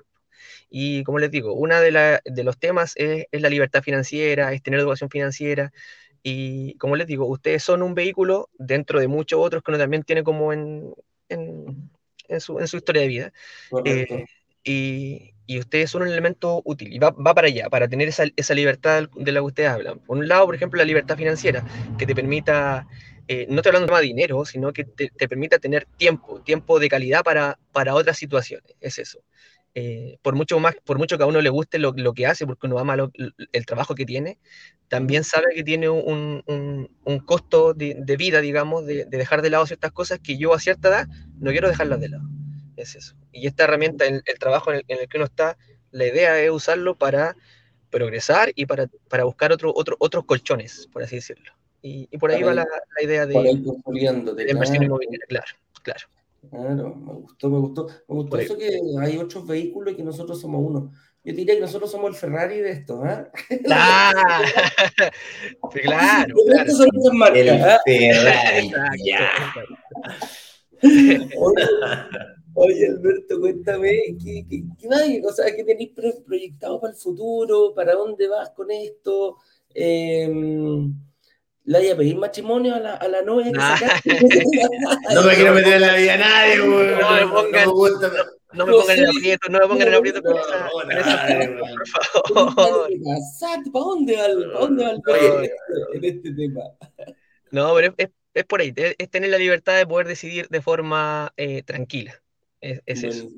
[0.71, 4.53] Y como les digo, uno de, la, de los temas es, es, la libertad financiera,
[4.53, 5.73] es tener educación financiera.
[6.23, 10.03] Y como les digo, ustedes son un vehículo dentro de muchos otros que uno también
[10.05, 10.95] tiene como en,
[11.29, 11.91] en,
[12.29, 13.33] en, su, en su, historia de vida.
[14.65, 18.25] Y, y ustedes son un elemento útil y va, va para allá, para tener esa,
[18.37, 19.99] esa, libertad de la que ustedes hablan.
[19.99, 21.65] Por un lado, por ejemplo, la libertad financiera,
[21.99, 22.87] que te permita,
[23.29, 26.89] eh, no estoy hablando de dinero, sino que te, te, permita tener tiempo, tiempo de
[26.89, 29.21] calidad para, para otras situaciones, es eso.
[29.75, 32.47] Eh, por mucho más, por mucho que a uno le guste lo, lo que hace,
[32.47, 33.11] porque uno ama lo,
[33.53, 34.39] el trabajo que tiene,
[34.89, 39.41] también sabe que tiene un, un, un costo de, de, vida, digamos, de, de dejar
[39.41, 42.25] de lado ciertas cosas que yo a cierta edad no quiero dejarlas de lado
[42.83, 43.15] es eso.
[43.33, 45.57] Y esta herramienta, el, el trabajo en el, en el, que uno está,
[45.91, 47.37] la idea es usarlo para
[47.91, 51.53] progresar y para, para buscar otro, otro, otros colchones, por así decirlo.
[51.83, 56.07] Y, y por ahí va la, la, idea de, de inversión inmobiliaria, claro, claro.
[56.51, 57.87] Claro, me gustó, me gustó.
[57.87, 60.93] Me gustó eso que hay otros vehículos y que nosotros somos uno.
[61.25, 63.29] Yo diría que nosotros somos el Ferrari de esto, ¿eh?
[63.71, 64.43] Ah,
[65.83, 66.73] claro, claro.
[66.73, 67.79] Son las marcas, el ¿eh?
[67.87, 68.73] Ferrari,
[69.05, 69.31] ya.
[72.55, 75.93] Oye, Alberto, cuéntame, ¿qué, qué, qué, qué o sea, ¿qué tenéis
[76.27, 77.73] proyectado para el futuro?
[77.75, 79.39] ¿Para dónde vas con esto?
[79.75, 80.29] Eh,
[81.65, 83.77] ¿Le voy a pedir matrimonio a la, a la novia que nah.
[85.15, 86.87] No me quiero meter en la vida a nadie, güey.
[86.89, 90.23] No, no, me pongan, no, no me pongan en aprieto, no me pongan en aprieto
[90.23, 90.69] con esa,
[92.35, 92.89] por favor.
[93.73, 96.63] ¿Para dónde va, ¿Para dónde va el en, este, en este tema?
[97.53, 101.33] No, pero es, es, por ahí, es tener la libertad de poder decidir de forma
[101.37, 102.22] eh, tranquila.
[102.63, 103.29] Es, es, eso.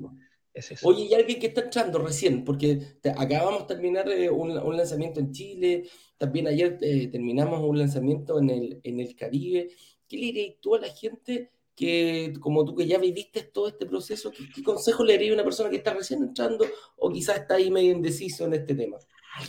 [0.53, 0.87] es, eso.
[0.87, 4.77] Oye, y alguien que está entrando recién, porque te, acabamos de terminar eh, un, un,
[4.77, 9.69] lanzamiento en Chile, también ayer eh, terminamos un lanzamiento en el, en el Caribe.
[10.07, 13.85] ¿Qué le dirías tú a la gente que, como tú que ya viviste todo este
[13.85, 17.39] proceso, qué, qué consejo le dirías a una persona que está recién entrando o quizás
[17.39, 18.97] está ahí medio indeciso en este tema?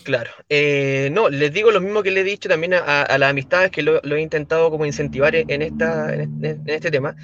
[0.02, 0.30] Claro.
[0.48, 3.82] Eh, no, les digo lo mismo que le he dicho también a, las amistades que
[3.82, 7.14] lo, he intentado como incentivar en, esta, en, este tema.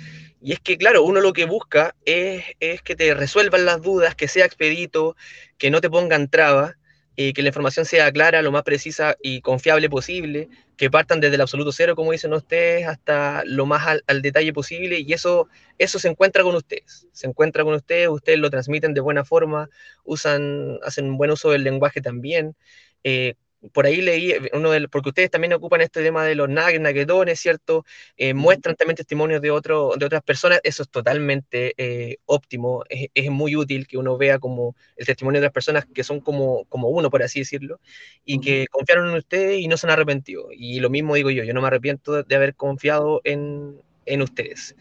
[0.43, 4.15] Y es que, claro, uno lo que busca es, es, que te resuelvan las dudas,
[4.17, 5.17] que sea expedito,
[5.59, 6.75] que no te pongan trabas,
[7.15, 11.35] y que la información sea clara, lo más precisa y confiable posible, que partan desde
[11.35, 15.99] el absoluto cero, como dicen ustedes, hasta lo más al, detalle posible, y eso, eso
[15.99, 19.69] se encuentra con ustedes, se encuentra con ustedes, ustedes lo transmiten de buena forma,
[20.05, 22.57] usan, hacen buen uso del lenguaje también,
[23.05, 23.35] eh,
[23.70, 27.38] por ahí leí, eh, uno de, porque ustedes también ocupan este tema de los naguetones,
[27.40, 27.85] ¿cierto?
[28.16, 33.31] Eh, muestran también testimonios de, otro, de otras personas, eso es totalmente eh, óptimo, es,
[33.31, 36.88] muy útil que uno vea como el testimonio de otras personas que son como, como
[36.88, 37.81] uno, por así decirlo,
[38.25, 40.48] y que confiaron en ustedes y no se han arrepentido.
[40.53, 44.75] Y lo mismo digo yo, yo no me arrepiento de haber confiado en, en ustedes.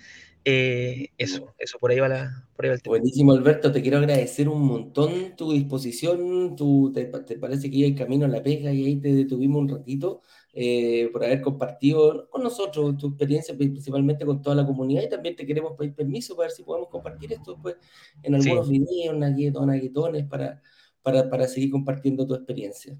[0.43, 2.97] Eh, eso, eso, por ahí va, la, por ahí va el tema.
[2.97, 7.95] Buenísimo, Alberto, te quiero agradecer un montón tu disposición, tu, te, parece que iba el
[7.95, 10.21] camino a la pega y ahí te detuvimos un ratito
[10.53, 15.35] eh, por haber compartido con nosotros tu experiencia, principalmente con toda la comunidad y también
[15.35, 17.75] te queremos pedir permiso para ver si podemos compartir esto después
[18.23, 20.61] en algunos videos, naguetones, para,
[21.03, 22.97] para, para seguir compartiendo tu experiencia.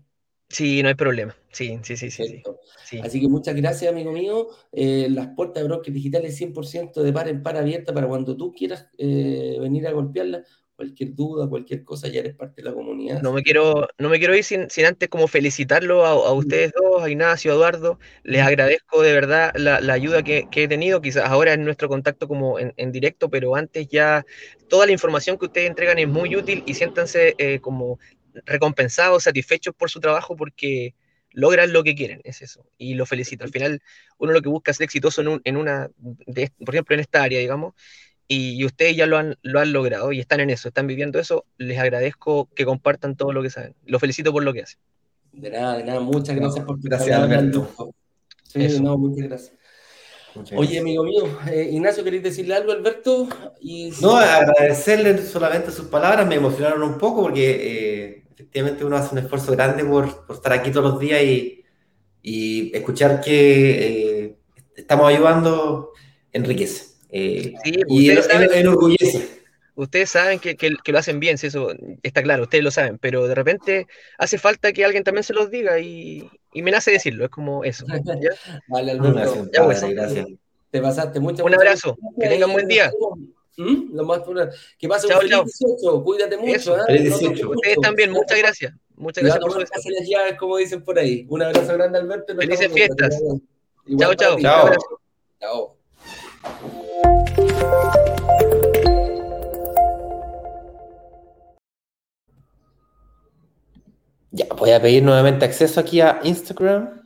[0.51, 1.35] Sí, no hay problema.
[1.51, 2.43] Sí, sí, sí, sí.
[2.85, 2.99] sí.
[2.99, 4.49] Así que muchas gracias, amigo mío.
[4.71, 8.53] Eh, las puertas de Broker Digitales 100% de par en par abierta para cuando tú
[8.53, 10.43] quieras eh, venir a golpearla.
[10.75, 13.21] Cualquier duda, cualquier cosa, ya eres parte de la comunidad.
[13.21, 17.09] No me quiero, no me quiero ir sin, antes como felicitarlo a, ustedes dos, a
[17.09, 17.99] Ignacio, a Eduardo.
[18.23, 20.99] Les agradezco de verdad la, ayuda que, he tenido.
[20.99, 24.25] Quizás ahora es nuestro contacto como en, directo, pero antes ya
[24.69, 27.99] toda la información que ustedes entregan es muy útil y siéntanse eh, como
[28.45, 30.93] recompensados, satisfechos por su trabajo porque
[31.31, 32.65] logran lo que quieren, es eso.
[32.77, 33.43] Y lo felicito.
[33.43, 33.81] Al final,
[34.17, 35.89] uno lo que busca es ser exitoso en, una,
[36.65, 37.73] por ejemplo, en esta área, digamos,
[38.27, 41.45] y, ustedes ya lo han, lo han logrado y están en eso, están viviendo eso.
[41.57, 43.75] Les agradezco que compartan todo lo que saben.
[43.85, 44.79] Lo felicito por lo que hacen.
[45.33, 45.99] De nada, de nada.
[45.99, 47.93] Muchas gracias por tu Gracias, Alberto.
[48.43, 49.60] Sí, no, muchas gracias.
[50.55, 53.27] Oye, amigo mío, eh, Ignacio, ¿queréis decirle algo, Alberto?
[53.59, 53.91] Y...
[54.01, 59.19] No, agradecerle solamente sus palabras, me emocionaron un poco porque eh, efectivamente uno hace un
[59.19, 61.63] esfuerzo grande por, por estar aquí todos los días y,
[62.21, 64.35] y escuchar que eh,
[64.75, 65.91] estamos ayudando
[66.31, 66.85] enriquece.
[67.11, 67.55] sí,
[67.89, 69.40] y enorgullece.
[69.81, 73.27] Ustedes saben que, que, lo hacen bien, si eso está claro, ustedes lo saben, pero
[73.27, 73.87] de repente
[74.19, 77.63] hace falta que alguien también se los diga y, y me nace decirlo, es como
[77.63, 77.87] eso.
[78.67, 79.47] vale, Alberto.
[79.51, 80.27] Ya, pues, gracias.
[80.69, 81.43] Te pasaste mucho.
[81.43, 82.91] Un abrazo, que tengan buen día.
[83.57, 83.95] ¿Mm?
[83.95, 84.21] Lo más,
[84.77, 86.77] que pase un feliz 18, cuídate mucho.
[86.87, 87.01] ¿eh?
[87.01, 87.49] 18.
[87.49, 88.75] Ustedes también, muchas gracias.
[88.95, 91.25] Muchas gracias por su las llaves, como dicen por ahí.
[91.27, 92.35] Un abrazo grande, Alberto.
[92.35, 93.19] Felices fiestas.
[93.97, 94.37] Chao, chao.
[94.39, 94.69] Chao.
[95.39, 95.77] Chao.
[104.31, 107.01] Ya, voy a pedir nuevamente acceso aquí a Instagram.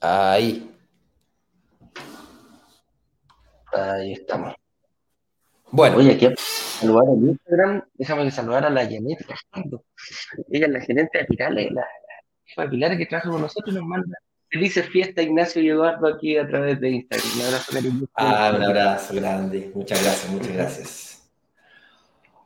[0.00, 0.70] Ahí.
[3.72, 4.54] Ahí estamos.
[5.70, 5.96] Bueno.
[5.96, 9.18] Oye, aquí saludar en Instagram, déjame saludar a la Janet
[10.50, 11.84] Ella es la gerente de Pirales, la,
[12.56, 14.18] de Pilares que trabaja con nosotros y nos manda
[14.50, 17.28] felices fiestas Ignacio y Eduardo aquí a través de Instagram.
[17.34, 19.70] Un abrazo Ah, un abrazo grande.
[19.74, 21.17] Muchas gracias, muchas gracias.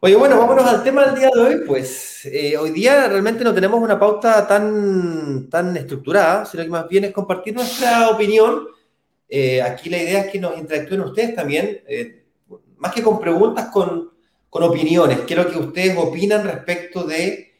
[0.04, 1.54] Oye, bueno, vámonos al tema del día de hoy.
[1.64, 6.88] Pues eh, hoy día realmente no tenemos una pauta tan, tan estructurada, sino que más
[6.88, 8.66] bien es compartir nuestra opinión.
[9.28, 12.24] Eh, aquí la idea es que nos interactúen ustedes también, eh,
[12.78, 14.10] más que con preguntas, con,
[14.50, 15.20] con opiniones.
[15.20, 17.52] Quiero que ustedes opinan respecto de,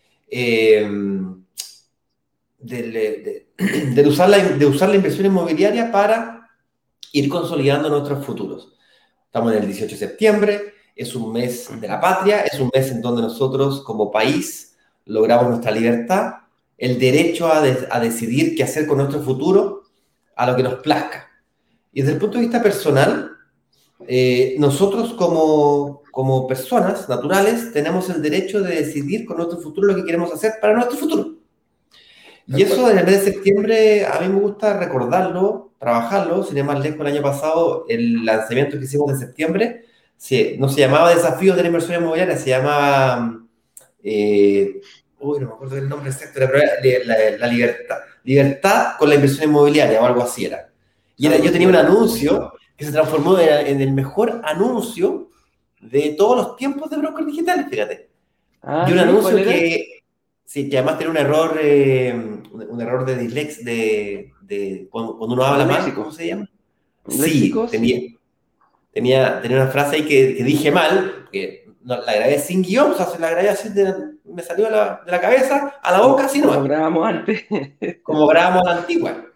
[2.59, 3.47] de,
[4.05, 6.51] usar la, de usar la inversión inmobiliaria para
[7.13, 8.77] ir consolidando nuestros futuros.
[9.27, 12.91] Estamos en el 18 de septiembre es un mes de la patria, es un mes
[12.91, 14.77] en donde nosotros como país
[15.07, 16.35] logramos nuestra libertad,
[16.79, 19.83] el derecho a, decidir qué hacer con nuestro futuro,
[20.35, 21.29] a lo que nos plazca.
[21.93, 23.31] Y desde el punto de vista personal,
[24.07, 29.97] eh, nosotros como, como personas naturales tenemos el derecho de decidir con nuestro futuro lo
[29.97, 31.37] que queremos hacer para nuestro futuro.
[32.47, 36.43] Y eso en el mes de septiembre a mí me gusta recordarlo, trabajarlo.
[36.43, 39.85] Sin ir más lejos, el año pasado, el lanzamiento que hicimos de septiembre,
[40.59, 43.41] no se llamaba Desafíos de la Inversión Inmobiliaria, se llamaba,
[44.03, 44.81] eh,
[45.19, 50.01] uy, no me acuerdo el nombre exacto, la, la, libertad, libertad con la inversión inmobiliaria
[50.01, 50.71] o algo así era.
[51.17, 55.29] Y yo tenía un anuncio que se transformó en, el mejor anuncio
[55.81, 58.09] de todos los tiempos de brokers digitales, fíjate.
[58.63, 60.03] Ah, y un anuncio que,
[60.45, 62.15] sí, que además tenía un error, eh,
[62.53, 66.49] un, error de dislex, de, de cuando, uno habla mal, ¿cómo se llama?
[67.09, 68.01] Sí, tenía,
[68.93, 72.95] tenía, tenía una frase ahí que, dije mal, que no, la grabé sin guion, o
[72.95, 76.27] sea, la grabé así, de, me salió de la, de la, cabeza a la boca,
[76.27, 77.45] así Como grabamos antes.
[78.03, 79.27] Como grabamos la antigua.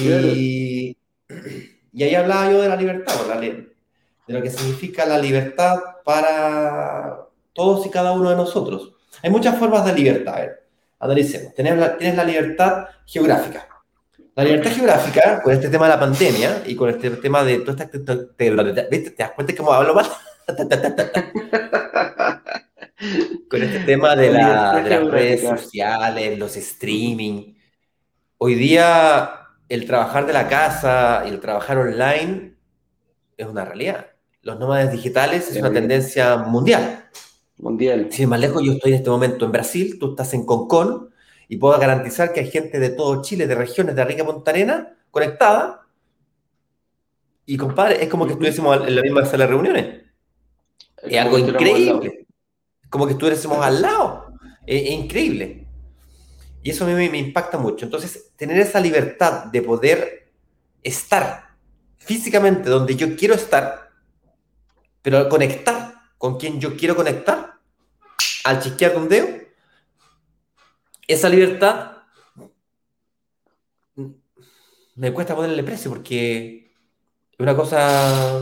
[0.00, 0.96] Y,
[1.92, 7.86] y ahí hablaba yo de la libertad, de lo que significa la libertad para todos
[7.86, 8.92] y cada uno de nosotros.
[9.22, 10.34] Hay muchas formas de libertad.
[10.34, 10.66] A ver,
[11.00, 11.54] analicemos.
[11.54, 13.67] Tienes la, tienes la libertad geográfica.
[14.38, 17.72] La libertad geográfica, con este tema de la pandemia y con este tema de toda
[17.72, 17.90] esta...
[17.90, 18.52] Te, te,
[19.10, 20.06] ¿Te das cuenta cómo hablo mal?
[23.50, 27.56] con este tema de, la, de las redes sociales, los streaming.
[28.36, 29.28] Hoy día
[29.68, 32.54] el trabajar de la casa y el trabajar online
[33.36, 34.06] es una realidad.
[34.42, 37.06] Los nómades digitales es una tendencia mundial.
[37.56, 38.06] Mundial.
[38.12, 41.08] Sin más lejos, yo estoy en este momento en Brasil, tú estás en Concón,
[41.48, 44.94] y puedo garantizar que hay gente de todo Chile, de regiones de Rica Punta Arena,
[45.10, 45.86] conectada.
[47.46, 50.02] Y compadre, es como que estuviésemos en la misma sala de reuniones.
[51.02, 52.26] Es, algo increíble.
[52.90, 54.34] Como que estuviésemos al lado.
[54.66, 55.66] Es, increíble.
[56.62, 57.86] Y eso a mí me, me impacta mucho.
[57.86, 60.30] Entonces, tener esa libertad de poder
[60.82, 61.48] estar
[61.96, 63.90] físicamente donde yo quiero estar,
[65.00, 67.54] pero conectar con quien yo quiero conectar,
[68.44, 69.28] al chisquear un dedo,
[71.08, 71.92] esa libertad
[74.94, 76.74] me cuesta ponerle precio porque
[77.30, 78.40] es una cosa,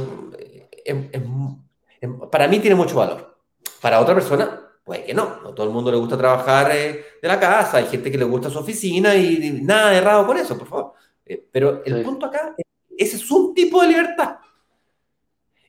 [2.31, 3.39] para mí tiene mucho valor.
[3.81, 5.43] Para otra persona, puede que no.
[5.43, 8.25] No todo el mundo le gusta trabajar eh, de la casa, hay gente que le
[8.25, 10.93] gusta su oficina y, nada de errado con eso, por favor.
[11.27, 12.55] Eh, pero el punto acá,
[12.97, 14.39] ese es un tipo de libertad.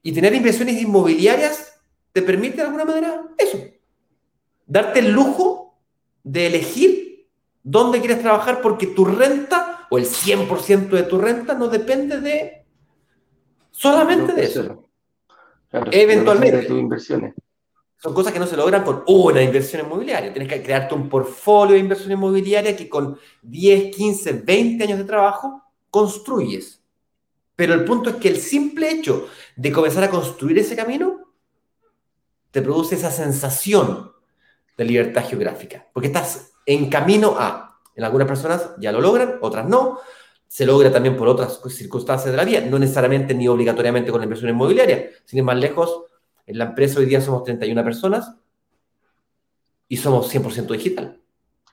[0.02, 1.82] Y tener inversiones inmobiliarias
[2.14, 3.60] te permite de alguna manera eso.
[4.66, 5.67] Darte el lujo
[6.28, 7.30] de elegir
[7.64, 12.66] dónde quieres trabajar porque tu renta o el 100% de tu renta no depende de
[13.72, 14.84] solamente de eso.
[15.72, 16.64] Eventualmente.
[16.64, 17.34] tus inversiones.
[17.98, 20.34] Son cosas que no se logran con una inversión inmobiliaria.
[20.34, 25.06] Tienes que crearte un portfolio de inversión inmobiliaria que con 10, 15, 20 años de
[25.06, 26.82] trabajo construyes.
[27.56, 31.34] Pero el punto es que el simple hecho de comenzar a construir ese camino
[32.52, 34.12] te produce esa sensación
[34.78, 35.88] de libertad geográfica.
[35.92, 37.80] Porque estás en camino a.
[37.96, 40.00] En algunas personas ya lo logran, otras no.
[40.48, 44.26] Se logra también por otras circunstancias de la vida, no necesariamente ni obligatoriamente con la
[44.26, 45.10] inversión inmobiliaria.
[45.26, 46.04] Sin ir más lejos,
[46.46, 48.34] en la empresa hoy día somos 31 personas
[49.90, 51.20] y somos 100% digital.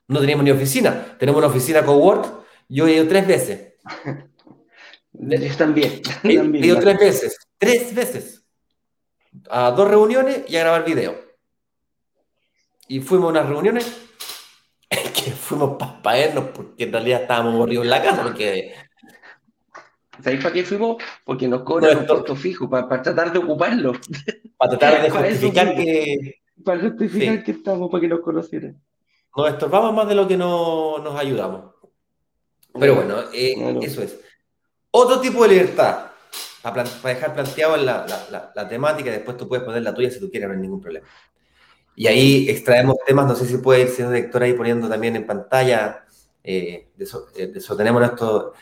[0.09, 1.17] No tenemos ni oficina.
[1.19, 2.27] Tenemos una oficina co-work.
[2.69, 3.75] Yo he ido tres veces.
[5.13, 6.01] Yo también.
[6.25, 7.39] He, ido tres veces.
[7.59, 8.45] Tres veces.
[9.49, 11.24] A dos reuniones y a grabar video.
[12.89, 14.01] Y fuimos a unas reuniones
[14.89, 18.75] que fuimos para vernos porque en realidad estábamos aburridos en la casa, porque...
[20.23, 21.03] ¿Sabéis para qué fuimos?
[21.25, 23.93] Porque nos cobran un costo fijo, para, tratar de ocuparlo.
[24.57, 26.41] Para tratar de justificar que...
[26.65, 28.81] Para justificar que estamos, para que nos conocieran.
[29.37, 31.75] Nos estorbamos más de lo que no, nos ayudamos.
[32.79, 34.21] Pero bueno, eh, eso es.
[34.91, 36.07] Otro tipo de libertad,
[36.63, 40.31] para, dejar planteado la, la, la, temática, después tú puedes poner la tuya si tú
[40.31, 41.07] quieres, no hay ningún problema.
[41.97, 45.27] Y ahí extraemos temas, no sé si puede ir siendo director ahí poniendo también en
[45.27, 46.05] pantalla,
[46.43, 48.53] eh, de, eso, eh, esto,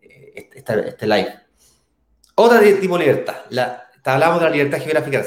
[0.00, 1.34] eh, este, este, live.
[2.36, 5.24] Otra tipo de libertad, la, hablamos de la libertad geográfica,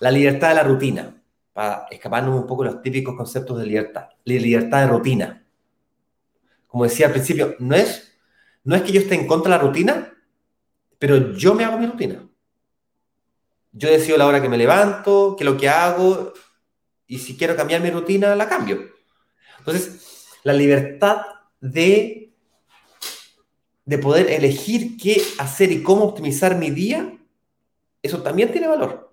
[0.00, 4.08] la libertad de la rutina, para escaparnos un poco de los típicos conceptos de libertad,
[4.24, 5.46] la libertad de rutina.
[6.66, 8.18] Como decía al principio, no es,
[8.64, 10.12] no es que yo esté en contra de la rutina,
[10.98, 12.26] pero yo me hago mi rutina.
[13.72, 16.32] Yo decido la hora que me levanto, qué es lo que hago,
[17.06, 18.90] y si quiero cambiar mi rutina, la cambio.
[19.58, 21.22] Entonces, la libertad
[21.60, 22.32] de,
[23.84, 27.18] de poder elegir qué hacer y cómo optimizar mi día,
[28.02, 29.12] eso también tiene valor.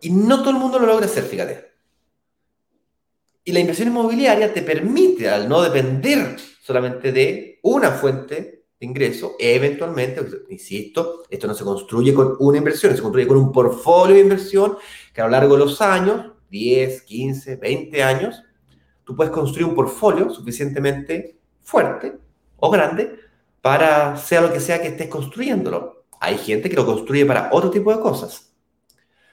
[0.00, 1.72] Y no todo el mundo lo logra hacer, fíjate.
[3.44, 9.34] Y la inversión inmobiliaria te permite, al no depender solamente de una fuente de ingreso,
[9.38, 10.20] eventualmente,
[10.50, 14.76] insisto, esto no se construye con una inversión, se construye con un portfolio de inversión
[15.12, 18.42] que a lo largo de los años 10, 15, 20 años,
[19.04, 22.18] tú puedes construir un portfolio suficientemente fuerte
[22.56, 23.18] o grande
[23.60, 26.06] para sea lo que sea que estés construyéndolo.
[26.20, 28.52] Hay gente que lo construye para otro tipo de cosas.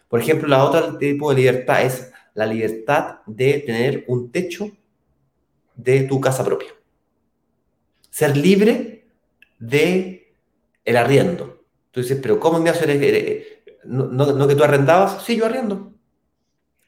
[0.08, 4.70] Por ejemplo, la otra tipo de libertad es la libertad de tener un techo
[5.76, 6.70] de tu casa propia.
[8.10, 9.08] Ser libre
[9.58, 10.34] de
[10.84, 11.64] el arriendo.
[11.92, 13.62] Tú dices, pero ¿cómo me hace?
[13.86, 15.24] ¿No, no, no que tú arrendabas?
[15.24, 15.95] Sí, yo arriendo.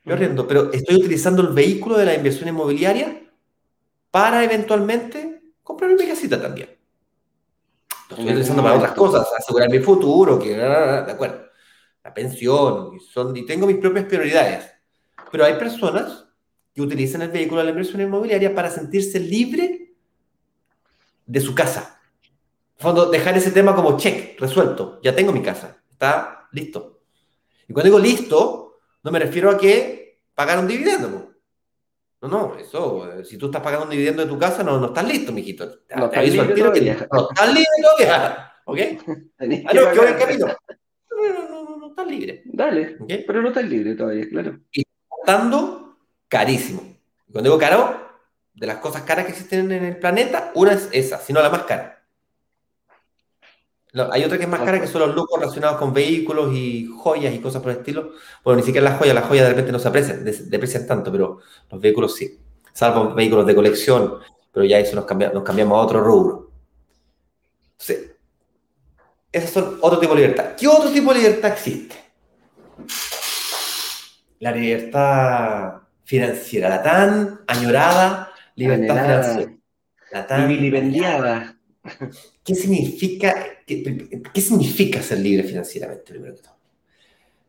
[0.08, 3.30] Yo arriendo, pero estoy utilizando el vehículo de la inversión inmobiliaria
[4.10, 6.70] para eventualmente comprar mi casita también.
[8.10, 11.48] Lo estoy utilizando para otras cosas, asegurar mi futuro, que, de acuerdo,
[12.06, 14.72] la pensión, y, son, y tengo mis propias prioridades.
[15.30, 16.26] Pero hay personas
[16.74, 19.94] que utilizan el vehículo de la inversión inmobiliaria para sentirse libre
[21.26, 22.00] de su casa.
[22.78, 25.02] En fondo, dejar ese tema como check, resuelto.
[25.04, 27.02] Ya tengo mi casa, está listo.
[27.68, 28.67] Y cuando digo listo,
[29.04, 31.34] no me refiero a que pagar un dividendo.
[32.22, 35.08] No, no, eso, si tú estás pagando un dividendo de tu casa, no, no estás
[35.08, 35.66] listo, mijito.
[35.96, 37.08] No estás libre todavía.
[37.12, 38.54] no estás libre todavía.
[38.66, 38.80] ¿Ok?
[39.40, 40.48] Ah, no, que voy en camino.
[40.48, 42.42] No, no, no, no, no estás libre.
[42.46, 44.60] Dale, pero no estás libre todavía, claro.
[45.20, 46.82] Estando carísimo.
[47.28, 48.08] Y Cuando digo caro,
[48.54, 51.64] de las cosas caras que existen en el planeta, una es esa, sino la más
[51.64, 51.97] cara.
[53.94, 56.86] No, hay otra que es más cara que son los lujos relacionados con vehículos y
[56.88, 58.12] joyas y cosas por el estilo.
[58.44, 61.40] Bueno, ni siquiera las joyas, las joyas de repente no se aprecian, deprecian tanto, pero
[61.72, 62.38] los vehículos sí.
[62.74, 64.16] Salvo vehículos de colección,
[64.52, 66.52] pero ya eso nos, cambia- nos cambiamos a otro rubro.
[67.72, 68.12] Entonces,
[69.32, 70.56] esos son otro tipo de libertad.
[70.58, 71.96] ¿Qué otro tipo de libertad existe?
[74.40, 79.58] La libertad financiera, la tan añorada libertad Anhelada, financiera.
[80.12, 81.58] La tan vilipendiada.
[82.44, 83.36] ¿Qué significa,
[83.68, 86.58] qué, qué significa ser libre financieramente, primero que todo?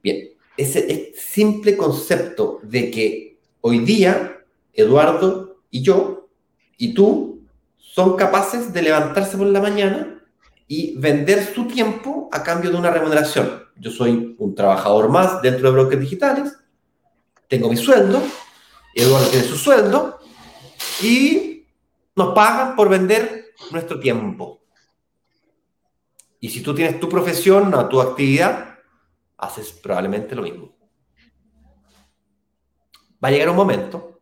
[0.02, 4.44] Bien, ese es simple concepto de que hoy día
[4.74, 6.28] Eduardo y yo
[6.76, 7.42] y tú
[7.76, 10.22] son capaces de levantarse por la mañana
[10.66, 13.64] y vender su tiempo a cambio de una remuneración.
[13.76, 16.52] Yo soy un trabajador más dentro de brokers digitales,
[17.48, 18.20] tengo mi sueldo,
[18.94, 20.18] Eduardo tiene su sueldo
[21.02, 21.64] y
[22.14, 24.60] nos pagan por vender nuestro tiempo.
[26.40, 28.78] Y si tú tienes tu profesión o tu actividad,
[29.38, 30.76] haces probablemente lo mismo.
[33.22, 34.20] Va a llegar un momento,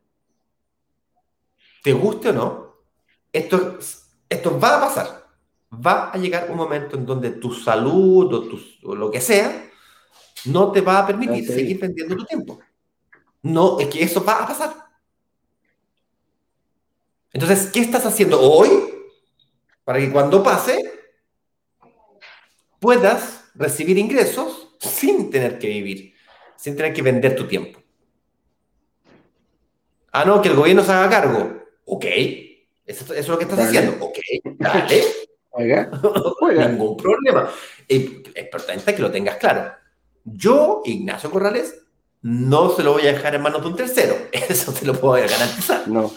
[1.83, 2.75] te guste o no,
[3.33, 3.79] esto,
[4.29, 5.27] esto va a pasar.
[5.85, 9.69] Va a llegar un momento en donde tu salud o, tu- o lo que sea
[10.47, 11.55] no te va a permitir Ok.
[11.55, 12.59] seguir vendiendo tu tiempo.
[13.43, 14.75] No, es que eso va a pasar.
[17.33, 18.71] Entonces, ¿qué estás haciendo hoy
[19.85, 20.95] para que cuando pase
[22.81, 26.14] puedas recibir ingresos sin tener que vivir,
[26.57, 27.81] sin tener que vender tu tiempo?
[30.12, 31.62] Ah, no, que el gobierno se haga cargo.
[31.85, 33.79] Ok, eso, eso es lo que estás Dale.
[33.79, 34.05] haciendo.
[34.05, 34.18] Ok,
[34.59, 35.03] dale,
[35.51, 35.91] Oiga,
[36.41, 36.68] oiga.
[36.68, 37.51] ningún problema.
[37.89, 39.72] Y Es importante que lo tengas claro.
[40.24, 41.83] Yo, Ignacio Corrales,
[42.22, 44.16] no se lo voy a dejar en manos de un tercero.
[44.33, 46.12] Eso te lo puedo garantizar No,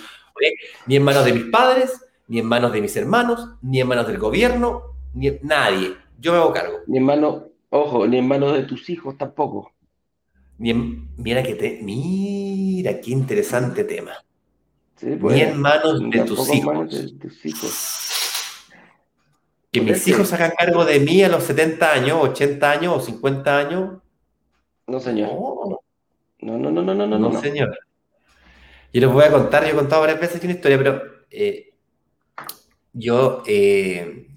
[0.88, 1.92] ni en manos de mis padres,
[2.28, 5.96] ni en manos de mis hermanos, ni en manos del gobierno, ni en nadie.
[6.20, 6.80] Yo me hago cargo.
[6.88, 9.72] ni en manos, ojo, ni en manos de tus hijos tampoco.
[10.58, 14.12] Ni en- mira que te, mira qué interesante tema.
[14.98, 16.66] Sí, pues, Ni en manos de tus hijos.
[16.76, 18.06] manos de tus hijos.
[19.72, 20.10] Que mis Correcto.
[20.10, 24.02] hijos se hagan cargo de mí a los 70 años, 80 años o 50 años.
[24.88, 25.30] No, señor.
[25.30, 25.80] No,
[26.42, 27.20] No, no, no, no, no, no.
[27.20, 27.40] no, no.
[27.42, 27.78] señor.
[28.92, 31.76] Yo les voy a contar, yo he contado varias veces aquí una historia, pero eh,
[32.94, 34.29] yo eh,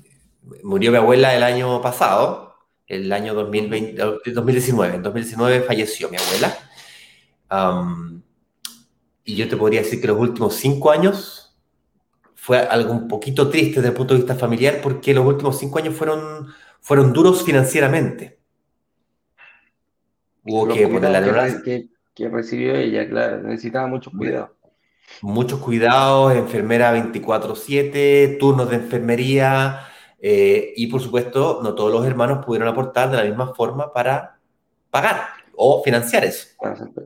[0.62, 4.96] murió mi abuela el año pasado, el año 2020, eh, 2019.
[4.96, 6.56] En 2019 falleció mi abuela.
[7.48, 8.22] Am,
[9.24, 11.56] y yo te podría decir que los últimos cinco años
[12.34, 15.78] fue algo un poquito triste desde el punto de vista familiar, porque los últimos cinco
[15.78, 16.48] años fueron,
[16.80, 18.40] fueron duros financieramente.
[20.44, 24.56] Hubo Los que poner la que, que, que recibió ella, claro, necesitaba mucho cuidado.
[25.20, 29.91] muchos cuidados, enfermera 24/7, turnos de enfermería
[30.24, 34.38] eh, y por supuesto no todos los hermanos pudieron aportar de la misma forma para
[34.88, 35.22] pagar
[35.54, 36.46] o financiar eso.
[36.60, 37.04] Bueno, siempre,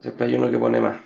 [0.00, 1.00] siempre hay uno que pone más.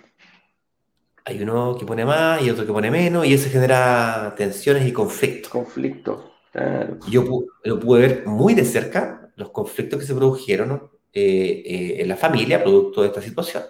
[1.25, 4.93] Hay uno que pone más y otro que pone menos y eso genera tensiones y
[4.93, 5.51] conflictos.
[5.51, 6.97] Conflicto, claro.
[7.09, 7.25] Yo
[7.65, 12.15] lo pude ver muy de cerca, los conflictos que se produjeron eh, eh, en la
[12.15, 13.63] familia producto de esta situación.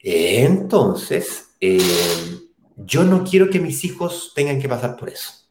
[0.00, 1.78] Entonces, eh,
[2.76, 5.41] yo no quiero que mis hijos tengan que pasar por eso.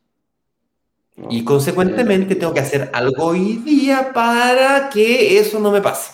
[1.17, 6.13] No, Y consecuentemente tengo que hacer algo hoy día para que eso no me pase.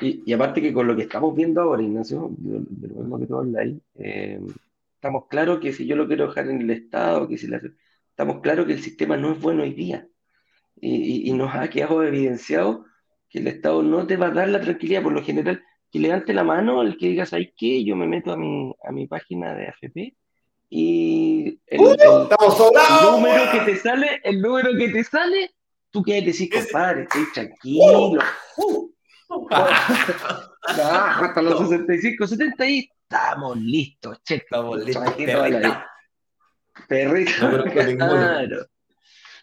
[0.00, 3.18] Y, y aparte que con lo que estamos viendo ahora, Ignacio, de, de lo mismo
[3.18, 4.40] que tú hablas ahí, eh,
[4.94, 7.60] estamos claros que si yo lo quiero dejar en el Estado, que si la-
[8.10, 10.06] estamos claros que el sistema no es bueno hoy día.
[10.80, 12.86] Y, y- y nos ha quedado evidenciado
[13.28, 16.34] que el Estado no te va a dar la tranquilidad, por lo general, que levante
[16.34, 17.84] la mano el que diga, ¿sabes qué?
[17.84, 20.16] Yo me meto a mi, a mi página de AFP
[20.70, 23.12] y el, el- ¡Estamos el sobrados!
[23.12, 25.50] número que te sale, el número que te sale,
[25.90, 28.18] tú qué decís, compadre, estoy tranquilo.
[29.50, 34.36] Ah, hasta los 65, 70 y estamos listos, che.
[34.36, 35.04] Estamos listos.
[36.88, 38.08] Perrito, No conozco ninguno.
[38.10, 38.66] claro.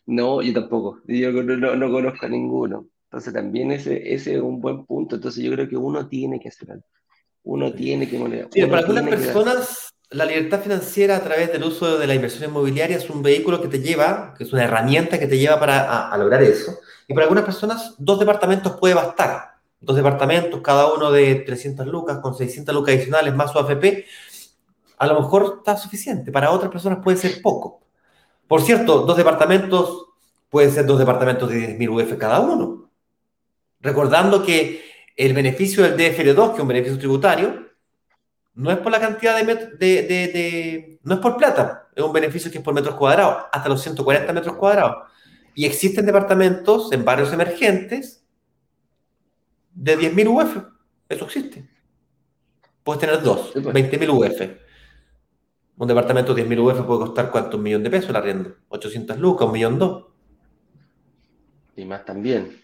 [0.06, 1.02] No, yo tampoco.
[1.06, 2.88] Yo no, no- no conozco a ninguno.
[3.06, 5.16] Entonces también ese, ese es un buen punto.
[5.16, 6.86] Entonces yo creo que uno tiene que hacer algo.
[7.44, 8.18] Uno tiene que...
[8.52, 12.50] Sí, uno para algunas personas, la libertad financiera a través del uso de la inversión
[12.50, 15.82] inmobiliaria es un vehículo que te lleva, que es una herramienta que te lleva para
[15.82, 16.80] a, a lograr eso.
[17.08, 19.58] Y para algunas personas, dos departamentos puede bastar.
[19.80, 24.06] Dos departamentos, cada uno de 300 lucas, con 600 lucas adicionales más su AFP,
[24.98, 26.32] a lo mejor está suficiente.
[26.32, 27.82] Para otras personas puede ser poco.
[28.48, 30.08] Por cierto, dos departamentos
[30.50, 32.90] pueden ser dos departamentos de 10.000 UF cada uno.
[33.82, 34.84] Recordando que
[35.16, 37.67] el beneficio del DFL2, que es un beneficio tributario,
[38.58, 42.04] no es por la cantidad de, met- de, de- de- no es por plata, es
[42.04, 45.08] un beneficio que es por metros cuadrados, hasta los 140 metros cuadrados.
[45.56, 48.24] Y existen departamentos en barrios emergentes
[49.74, 50.58] de 10.000 UF.
[51.10, 51.68] Eso existe.
[52.84, 53.74] Puedes tener dos, Sí, pues.
[53.76, 54.42] 20.000 UF.
[55.78, 58.56] Un departamento de 10.000 UF puede costar cuánto, un millón de pesos el arriendo.
[58.70, 60.06] 800 lucas, un millón dos.
[61.76, 62.60] Y más también.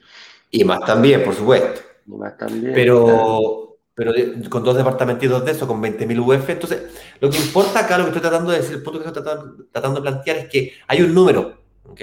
[0.50, 1.82] Y más también, por supuesto.
[2.08, 2.74] Y más también.
[2.74, 3.63] Pero,
[3.96, 4.12] pero
[4.50, 6.84] con dos departamentitos de eso, con 20.000 UF, entonces
[7.20, 9.66] lo que importa acá, lo que estoy tratando de decir, el punto que estoy tratando,
[9.72, 12.02] tratando de plantear es que hay un número, ¿ok?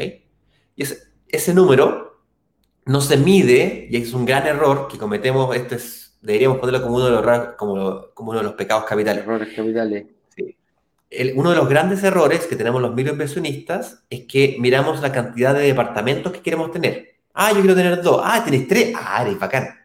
[0.77, 2.23] Y ese, ese número
[2.87, 6.97] no se mide, y es un gran error que cometemos, este es, deberíamos ponerlo como
[6.97, 9.25] uno de los, como, como uno de los pecados capitales.
[9.25, 10.07] Errores capitales.
[11.11, 15.55] El- uno de los grandes errores que tenemos los microinversionistas es que miramos la cantidad
[15.55, 17.17] de departamentos que queremos tener.
[17.35, 18.21] Ah, yo quiero tener dos.
[18.25, 18.93] Ah, tienes tres.
[18.97, 19.80] Ah, eres bacán.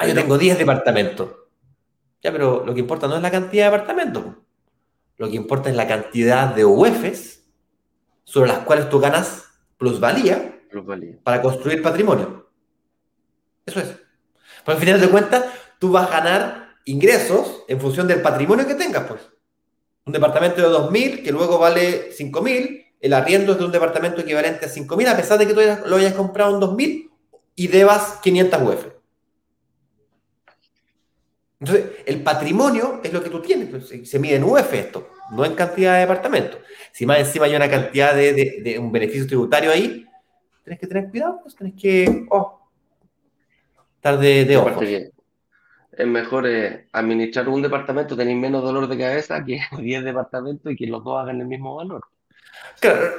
[0.00, 1.28] Ah, yo tengo 10 departamentos.
[2.22, 4.24] Ya, pero lo que importa no es la cantidad de departamentos.
[5.18, 7.42] Lo que importa es la cantidad de UEFs
[8.24, 9.44] sobre las cuales tú ganas
[9.76, 11.18] plusvalía Plusvalía.
[11.22, 12.48] para construir patrimonio.
[13.66, 13.88] Eso es.
[14.64, 15.44] Pero al final de cuentas,
[15.78, 19.20] tú vas a ganar ingresos en función del patrimonio que tengas, pues.
[20.06, 24.64] Un departamento de 2.000 que luego vale 5.000, el arriendo es de un departamento equivalente
[24.64, 27.10] a 5.000, a pesar de que tú lo hayas comprado en 2.000
[27.54, 28.99] y debas 500 UF.
[31.60, 35.44] Entonces, el patrimonio es lo que tú tienes, pues, se- mide en UF esto, no
[35.44, 36.60] en cantidad de departamentos.
[36.92, 40.06] Si más encima hay una cantidad de, de- de un beneficio tributario ahí,
[40.64, 42.60] tienes que tener cuidado, pues tienes que oh,
[43.96, 44.80] estar de, de ojo.
[44.82, 50.76] es mejor eh, administrar un departamento, tenéis menos dolor de cabeza que 10 departamentos y
[50.76, 52.02] que los dos hagan el mismo valor.
[52.80, 53.12] Claro,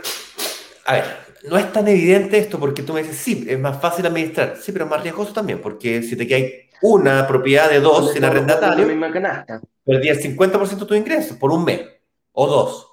[0.86, 1.04] a ver,
[1.50, 4.72] no es tan evidente esto porque tú me dices, sí, es más fácil administrar, sí,
[4.72, 6.48] pero es más riesgoso también, porque si te queda
[6.82, 9.62] una propiedad de dos en arrendatario, misma canasta.
[9.86, 11.82] perdí el 50% de tus ingresos por un mes
[12.32, 12.88] o dos.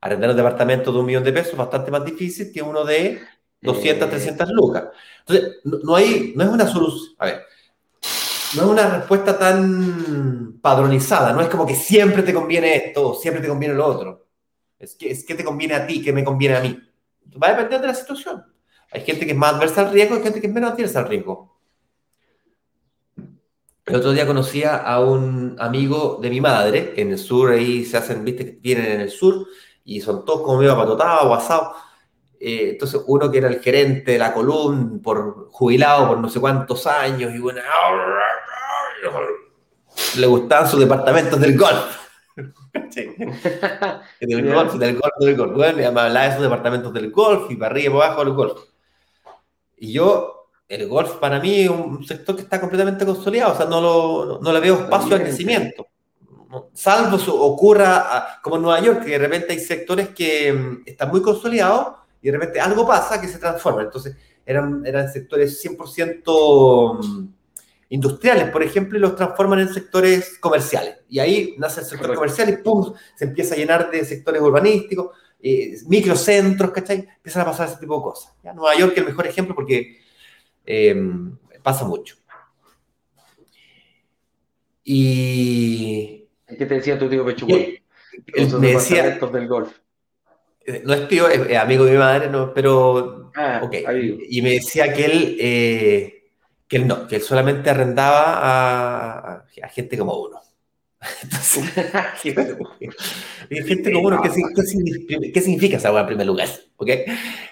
[0.00, 3.20] Arrendar un departamento de un millón de pesos es bastante más difícil que uno de
[3.60, 4.84] 200, Eh, 300 lucas.
[5.20, 7.42] Entonces, no, no hay, no es una solución, a ver,
[8.56, 13.42] no es una respuesta tan padronizada, no es como que siempre te conviene esto, siempre
[13.42, 14.26] te conviene lo otro.
[14.78, 16.78] Es que, es que te conviene a ti, que me conviene a mí.
[17.40, 18.42] Va a depender de la situación.
[18.90, 21.08] Hay gente que es más adversa al riesgo, hay gente que es menos adversa al
[21.08, 21.49] riesgo.
[23.86, 27.96] El otro día conocía a un amigo de mi madre, en el sur, ahí se
[27.96, 29.46] hacen, viste, que vienen en el sur,
[29.84, 31.76] y son todos como medio apatotados, guasados.
[32.38, 36.40] Eh, entonces, uno que era el gerente de la columna, por jubilado por no sé
[36.40, 37.60] cuántos años, y bueno,
[40.16, 41.98] le gustaban sus departamentos del golf.
[42.90, 43.14] Sí.
[44.20, 45.54] del golf, del golf, del golf.
[45.54, 48.24] Bueno, y me hablaba de sus departamentos del golf y para arriba y para abajo
[48.24, 48.60] del golf.
[49.76, 50.39] Y yo,
[50.70, 54.38] el golf para mí es un sector que está completamente consolidado, o sea, no, lo,
[54.40, 55.86] no le veo espacio al crecimiento.
[56.72, 61.10] Salvo su- ocurra como en Nueva York, que de repente hay sectores que mm, están
[61.10, 63.82] muy consolidados y de repente algo pasa que se transforma.
[63.82, 64.16] Entonces,
[64.46, 67.28] eran, eran sectores 100% mm,
[67.90, 70.98] industriales, por ejemplo, y los transforman en sectores comerciales.
[71.08, 72.20] Y ahí nace el sector Correcto.
[72.20, 72.92] comercial y ¡pum!
[73.16, 77.08] se empieza a llenar de sectores urbanísticos, eh, microcentros, ¿cachai?
[77.16, 78.32] Empiezan a pasar ese tipo de cosas.
[78.44, 79.98] Ya Nueva York es el mejor ejemplo porque
[80.72, 80.94] eh,
[81.62, 82.16] pasa mucho.
[84.84, 87.24] Y ¿Qué te decía tu tío
[88.50, 89.72] sus me decía, del golf.
[90.66, 93.74] eh, no es tío, es, es amigo de mi madre, no, pero Ah, ok.
[93.86, 94.18] amigo.
[94.28, 96.24] Y me decía que él, eh,
[96.66, 100.40] que él no, que él solamente arrendaba a, a gente como uno.
[101.22, 101.64] Entonces,
[103.66, 104.30] gente como uno, ¿qué,
[105.32, 106.48] qué significa, esa en primer lugar?
[106.76, 106.90] ¿Ok?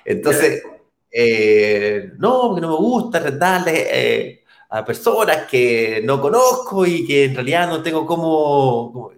[0.04, 0.62] Entonces,
[1.10, 7.24] eh, no, porque no me gusta arrendarle eh, a personas que no conozco y que
[7.24, 9.12] en realidad no tengo cómo, cómo.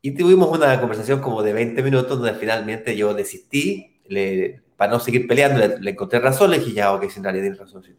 [0.00, 5.00] Y tuvimos una conversación como de 20 minutos donde finalmente yo desistí, le- para no
[5.00, 7.82] seguir peleando, le, le encontré razón, le dije, ya, ok, si en realidad tienes razón,
[7.82, 7.94] sí.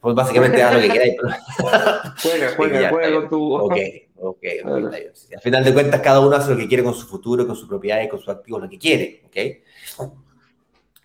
[0.00, 1.14] Pues básicamente haz lo que queráis,
[1.58, 2.12] Juega,
[2.56, 3.54] juega, juega con tu.
[3.54, 3.72] Ok,
[4.16, 5.12] ok, ok, está bien.
[5.34, 7.66] Al final de cuentas, cada uno hace lo que quiere con su futuro, con su
[7.66, 9.36] propiedad y con sus activos, lo que quiere, ¿ok?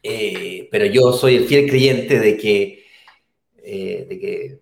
[0.07, 2.85] Eh, pero yo soy el fiel creyente de que,
[3.63, 4.59] eh, de que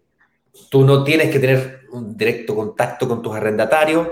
[0.70, 4.08] tú no tienes que tener un directo contacto con tus arrendatarios.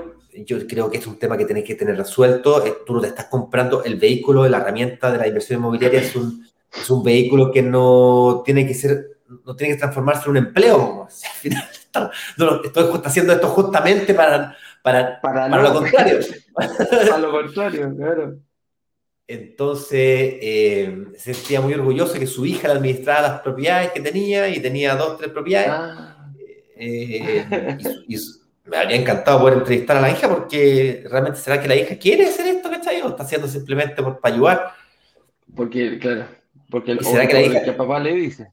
[0.45, 2.65] Yo creo que es un tema que tienes que tener resuelto.
[2.65, 6.13] Eh, tú no te estás comprando el vehículo, la herramienta de la inversión inmobiliaria es
[6.17, 10.38] un, es un vehículo que no tiene que ser, no tiene que transformarse en un
[10.38, 11.03] empleo.
[11.03, 11.63] al final,
[12.38, 16.19] no, estoy haciendo esto justamente para, para, para, lo contrario.
[16.53, 18.51] para lo contrario, claro.
[19.32, 19.99] Entonces,
[20.41, 24.59] eh, se sentía muy orgulloso que su hija le administraba las propiedades que tenía y
[24.59, 25.69] tenía dos, tres propiedades.
[25.71, 26.32] Ah.
[26.75, 27.77] Eh,
[28.07, 28.17] y,
[28.65, 32.25] me habría encantado poder entrevistar a la hija porque realmente será que la hija quiere
[32.25, 33.01] hacer esto, ¿cachai?
[33.01, 34.71] O está haciendo simplemente por, para ayudar.
[35.55, 36.25] Porque, claro,
[36.69, 37.63] porque el, será que la hija...
[37.63, 38.51] que papá le dice.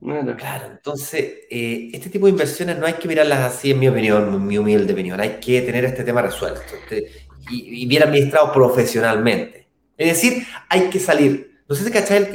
[0.00, 4.46] Claro, entonces, eh, este tipo de inversiones no hay que mirarlas así, en mi opinión,
[4.46, 5.20] mi humilde opinión.
[5.20, 7.10] Hay que tener este tema resuelto este,
[7.50, 9.66] y, bien administrado profesionalmente.
[10.00, 11.60] Es decir, hay que salir.
[11.68, 12.34] No sé si cachai el, el,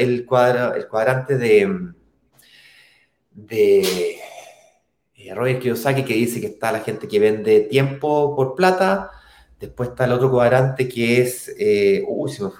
[0.00, 1.92] el, cuadra, el cuadrante de,
[3.30, 4.16] de
[5.14, 9.12] eh, Roger Kiyosaki que dice que está la gente que vende tiempo por plata.
[9.60, 11.54] Después está el otro cuadrante que es.
[11.56, 12.50] Eh, uy, se me,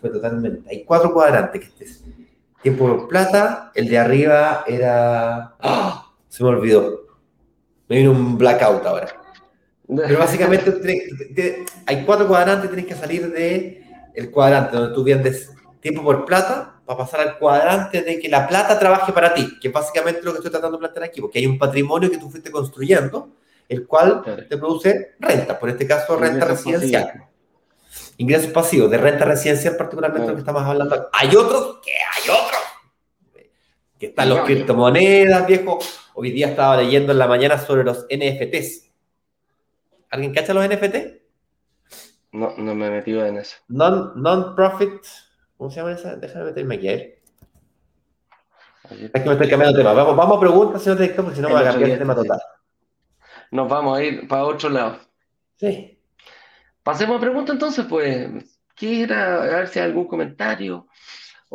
[0.00, 0.70] fue, totalmente.
[0.70, 2.10] Hay cuatro cuadrantes que este
[2.62, 3.72] tiempo por plata.
[3.74, 5.54] El de arriba era.
[5.60, 6.14] ¡Ah!
[6.30, 7.18] Se me olvidó.
[7.88, 9.25] Me vino un blackout ahora.
[9.88, 13.84] Pero básicamente hay cuatro cuadrantes, tienes que salir de
[14.14, 18.48] el cuadrante donde tú vendes tiempo por plata para pasar al cuadrante de que la
[18.48, 21.38] plata trabaje para ti, que es básicamente lo que estoy tratando de plantear aquí, porque
[21.38, 23.30] hay un patrimonio que tú fuiste construyendo,
[23.68, 27.24] el cual te produce renta, por este caso renta residencial.
[28.18, 31.08] Ingresos pasivos, de renta residencial particularmente lo que estamos hablando.
[31.12, 32.60] Hay otros, que hay otros,
[33.98, 35.78] que están los criptomonedas, viejo.
[36.14, 38.86] Hoy día estaba leyendo en la mañana sobre los NFTs.
[40.10, 40.96] ¿Alguien cacha los NFT?
[42.32, 43.56] No, no me he metido en eso.
[43.68, 45.06] Non-profit,
[45.56, 46.16] ¿cómo se llama esa?
[46.16, 47.22] Déjame meterme aquí a ver.
[48.90, 49.94] Es que me estoy cambiando de tema.
[49.94, 52.14] Vamos, vamos a preguntas, señor director, porque si no me va a cambiar el tema
[52.14, 52.40] total.
[53.50, 54.98] Nos vamos a ir para otro lado.
[55.56, 55.98] Sí.
[56.82, 58.60] Pasemos a preguntas entonces, pues.
[58.74, 60.86] Quiera, a ver si hay algún comentario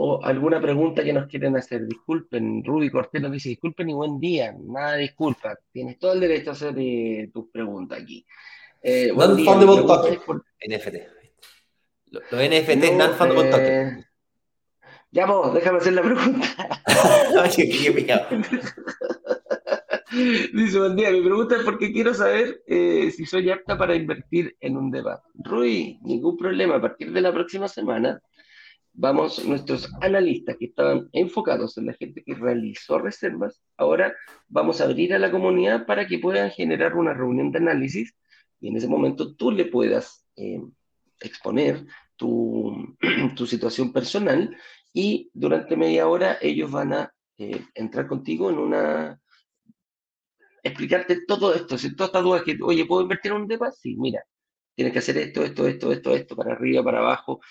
[0.04, 1.86] o alguna pregunta que nos quieren hacer.
[1.86, 4.56] Disculpen, Rudy Cortés nos dice disculpen y buen día.
[4.60, 5.56] Nada disculpa.
[5.72, 8.26] Tienes todo el derecho a hacer eh, tus preguntas aquí.
[8.82, 10.20] Eh, non-fundable token.
[10.26, 10.44] Por...
[10.68, 10.96] NFT.
[12.08, 13.52] Los NFT no, non-fundable eh...
[13.52, 14.06] token.
[15.12, 16.48] Ya vos, déjame hacer la pregunta.
[17.44, 18.16] Oye, qué.
[20.54, 24.58] Dice, buen día, mi pregunta es porque quiero saber eh, si soy apta para invertir
[24.60, 25.28] en un debate.
[25.36, 26.76] Rui, ningún problema.
[26.76, 28.22] A partir de la próxima semana,
[28.94, 34.16] vamos, nuestros analistas que estaban enfocados en la gente que realizó reservas, ahora
[34.48, 38.14] vamos a abrir a la comunidad para que puedan generar una reunión de análisis
[38.60, 40.62] y en ese momento tú le puedas eh,
[41.20, 41.86] exponer
[42.16, 42.96] tu,
[43.36, 44.56] tu, situación personal
[44.94, 49.20] y durante media hora ellos van a eh, entrar contigo en una
[50.64, 53.72] explicarte todo esto, si todas estas dudas que, oye, ¿puedo invertir en un DEPA?
[53.72, 54.24] Sí, mira,
[54.76, 57.42] tienes que hacer esto, esto, esto, esto, esto, para arriba, para abajo,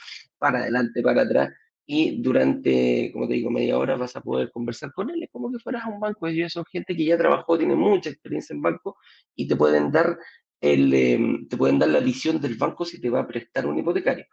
[0.41, 1.51] para adelante, para atrás,
[1.87, 5.53] y durante, como te digo, media hora vas a poder conversar con él, es como
[5.53, 8.63] que fueras a un banco, ellos son gente que ya trabajó, tiene mucha experiencia en
[8.63, 8.97] banco,
[9.37, 10.19] y te pueden dar
[10.61, 13.79] el, em, te pueden dar la visión del banco si te va a prestar un
[13.79, 14.27] hipotecario.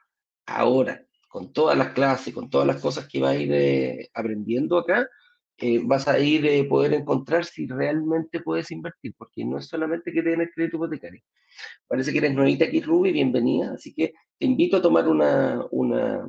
[0.48, 4.78] Ahora, con todas las clases, con todas las cosas que vas a ir eh, aprendiendo
[4.80, 5.08] acá,
[5.58, 10.12] eh, vas a ir eh, poder encontrar si realmente puedes invertir, porque no es solamente
[10.14, 11.22] que tienes crédito hipotecario.
[11.88, 16.28] Parece que eres nuevita aquí, Ruby, bienvenida, así que te invito a tomar una, una,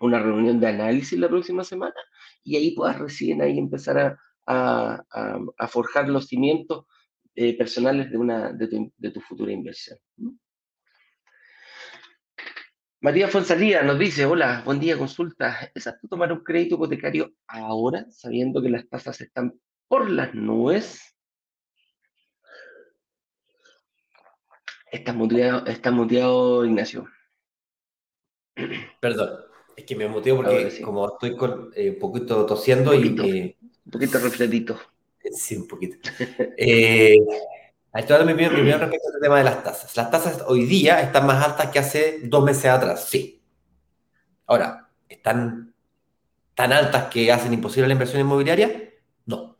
[0.00, 1.94] una reunión de análisis la próxima semana
[2.44, 4.18] y ahí puedas recién ahí empezar a,
[4.48, 6.86] a, forjar los cimientos
[7.34, 9.98] eh, personales de, una, de, tu, de tu futura inversión.
[13.00, 15.70] María Fonsalía nos dice, hola, buen día, consulta.
[15.72, 19.52] ¿Es apto tomar un crédito hipotecario ahora, sabiendo que las tasas están
[19.86, 21.16] por las nubes?
[24.90, 27.08] Está muteado, está muteado Ignacio.
[29.00, 29.30] Perdón,
[29.76, 33.16] es que me muteo porque como estoy con, eh, un poquito tosiendo y...
[33.22, 34.78] Eh, un poquito refletito.
[35.32, 35.96] Sí, un poquito.
[36.56, 37.18] Eh,
[37.94, 39.96] estoy mi opinión, respecto al tema de las tasas.
[39.96, 43.42] Las tasas hoy día están más altas que hace dos meses atrás, sí.
[44.46, 45.74] Ahora, ¿están
[46.54, 48.92] tan altas que hacen imposible la inversión inmobiliaria?
[49.26, 49.56] No.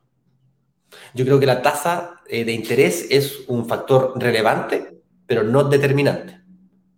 [1.15, 4.98] Yo creo que la tasa eh, de interés es un factor relevante,
[5.29, 6.41] pero no determinante.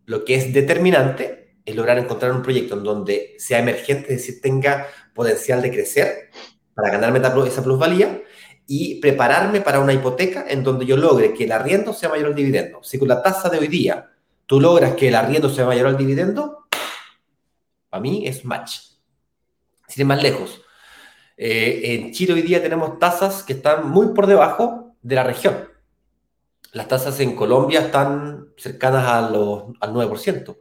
[0.06, 4.40] Lo que es determinante es lograr encontrar un proyecto en donde sea emergente, es decir,
[4.40, 6.30] tenga potencial de crecer
[6.72, 8.22] para ganarme esa plusvalía
[8.66, 12.34] y prepararme para una hipoteca en donde yo logre que el arriendo sea mayor al
[12.36, 12.82] dividendo.
[12.84, 14.10] Si con la tasa de hoy día
[14.46, 16.68] tú logras que el arriendo sea mayor al dividendo,
[17.88, 18.78] Para mí es match.
[19.88, 20.62] Sin ir más lejos.
[21.36, 25.69] Eh, en Chile hoy día tenemos tasas que están muy por debajo de la región.
[26.72, 30.56] Las tasas en Colombia están cercanas a los, al 9%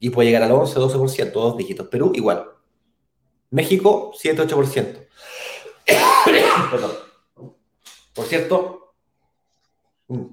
[0.00, 1.88] y puede llegar al 11, 12%, dos dígitos.
[1.88, 2.46] Perú igual.
[3.50, 5.06] México, 7, 8%.
[6.70, 6.92] Perdón.
[8.12, 8.94] Por cierto,
[10.08, 10.24] mm,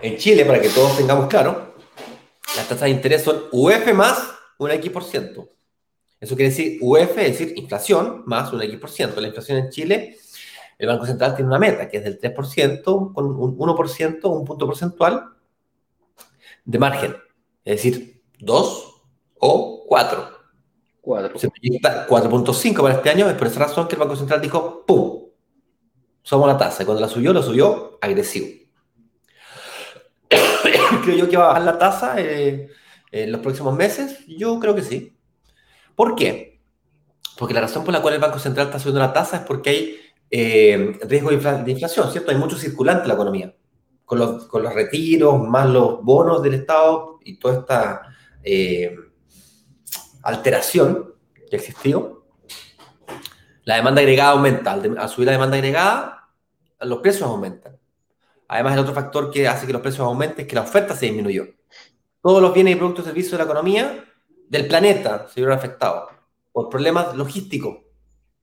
[0.00, 1.74] en Chile, para que todos tengamos claro,
[2.56, 5.48] las tasas de interés son UF más un X%.
[6.20, 9.20] Eso quiere decir UF, es decir, inflación más un X%.
[9.20, 10.18] La inflación en Chile,
[10.78, 14.66] el Banco Central tiene una meta que es del 3%, con un 1%, un punto
[14.66, 15.30] porcentual
[16.64, 17.16] de margen.
[17.64, 19.02] Es decir, 2
[19.38, 20.28] o 4.
[21.00, 21.38] 4.
[21.38, 24.84] Se proyecta 4.5 para este año, es por esa razón que el Banco Central dijo,
[24.86, 25.24] ¡pum!
[26.22, 26.82] Somos la tasa.
[26.82, 28.46] Y cuando la subió, lo subió agresivo.
[31.04, 32.70] creo yo que va a bajar la tasa eh,
[33.12, 34.24] en los próximos meses.
[34.26, 35.16] Yo creo que sí.
[35.94, 36.60] ¿Por qué?
[37.36, 39.70] Porque la razón por la cual el Banco Central está subiendo la tasa es porque
[39.70, 39.96] hay
[40.36, 42.32] eh, riesgo de, inflación, ¿cierto?
[42.32, 43.54] Hay mucho circulante en la economía.
[44.04, 48.02] Con los, con los retiros, más los bonos del Estado y toda esta
[48.42, 48.96] eh,
[50.24, 51.14] alteración
[51.48, 52.26] que existió,
[53.62, 54.72] la demanda agregada aumenta.
[54.72, 56.28] Al, subir la demanda agregada,
[56.80, 57.78] los precios aumentan.
[58.48, 61.06] Además, el otro factor que hace que los precios aumenten es que la oferta se
[61.06, 61.46] disminuyó.
[62.20, 64.04] Todos los bienes y productos y servicios de la economía
[64.48, 66.10] del planeta se vieron afectados
[66.50, 67.78] por problemas logísticos.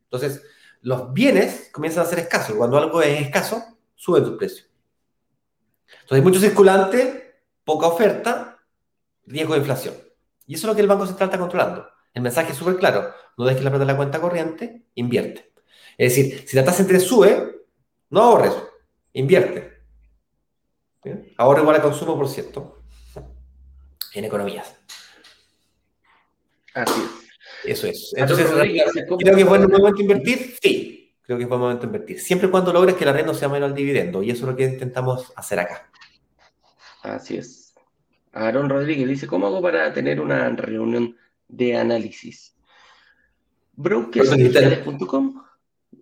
[0.05, 0.41] Entonces,
[0.82, 2.55] los bienes comienzan a ser escasos.
[2.55, 3.63] Cuando algo es escaso,
[3.95, 4.65] sube su precio.
[5.88, 8.59] Entonces, hay mucho circulante, poca oferta,
[9.25, 9.95] riesgo de inflación.
[10.47, 11.88] Y eso es lo que el Banco Central está controlando.
[12.13, 13.13] El mensaje es súper claro.
[13.38, 15.53] No dejes la plata la cuenta corriente, invierte.
[15.97, 17.65] Es decir, si la tasa de interés sube,
[18.09, 18.53] no ahorres,
[19.13, 19.82] invierte.
[21.38, 22.84] Ahorra igual a consumo, por cierto,
[24.13, 24.75] en economías.
[26.73, 27.20] Así es.
[27.64, 28.14] Eso es.
[28.16, 30.55] Entonces, creo que es buen momento invertir.
[30.62, 32.20] Sí, creo que es buen momento invertir.
[32.20, 34.24] Siempre y cuando logres que la red no sea menos al dividendo.
[34.24, 35.89] Y eso es lo que intentamos hacer acá.
[37.03, 37.74] Así es.
[38.34, 42.55] Aaron Rodríguez dice, ¿cómo hago para tener una reunión de análisis?
[43.74, 45.43] Brokersdigitales.com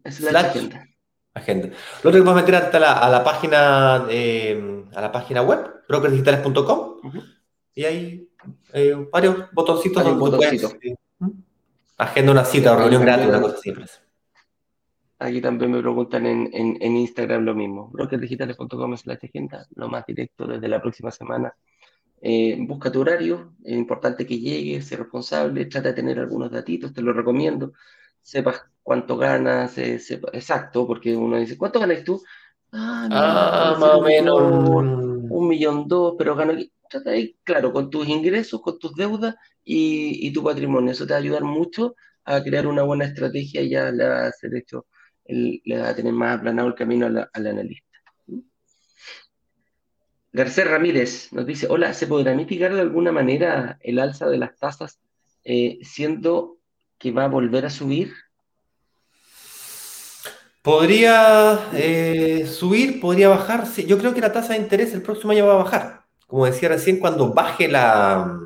[0.03, 0.87] es la agenda.
[1.33, 1.69] agenda.
[2.03, 7.11] Lo otro que meter hasta la, a la página eh, a la página web, brokersdigitales.com,
[7.75, 8.29] y hay
[8.73, 10.95] eh, varios botoncitos donde puedes eh,
[11.99, 13.73] agenda una cita o reunión gratis, una cosa así.
[15.19, 17.89] Aquí también me preguntan en, en, Instagram lo mismo.
[17.91, 21.53] Brokersdigitales.com es la agenda, lo más directo desde la próxima semana
[22.21, 26.93] eh, busca tu horario, es importante que llegues, sé responsable, trata de tener algunos datitos,
[26.93, 27.73] te lo recomiendo,
[28.21, 29.99] sepas cuánto ganas, eh,
[30.33, 32.21] exacto, porque uno dice, ¿cuánto ganas tú?
[32.71, 34.41] Ah, ah más o menos.
[34.41, 36.53] Un, millón dos, pero gano.
[36.89, 39.35] Trata ahí, claro, con tus ingresos, con tus deudas
[39.71, 40.91] y, tu patrimonio.
[40.91, 41.95] Eso te va a ayudar mucho
[42.25, 44.87] a crear una buena estrategia y ya le va a hacer hecho,
[45.25, 47.87] le va a tener más aplanado el camino al analista.
[50.31, 54.57] García Ramírez nos dice, hola, ¿se podrá mitigar de alguna manera el alza de las
[54.57, 54.99] tasas
[55.43, 56.57] eh, siendo
[56.99, 58.13] que va a volver a subir?
[60.61, 63.65] Podría eh, subir, podría bajar.
[63.75, 66.05] yo creo que la tasa de interés el próximo año va a bajar.
[66.27, 68.39] Como decía recién, cuando baje la,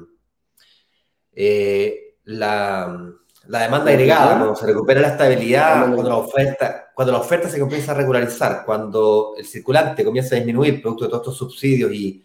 [1.36, 3.13] eh, la
[3.47, 7.59] la demanda agregada, cuando se recupera la estabilidad, cuando la oferta, cuando la oferta se
[7.59, 12.23] comienza a regularizar, cuando el circulante comienza a disminuir producto de todos estos subsidios y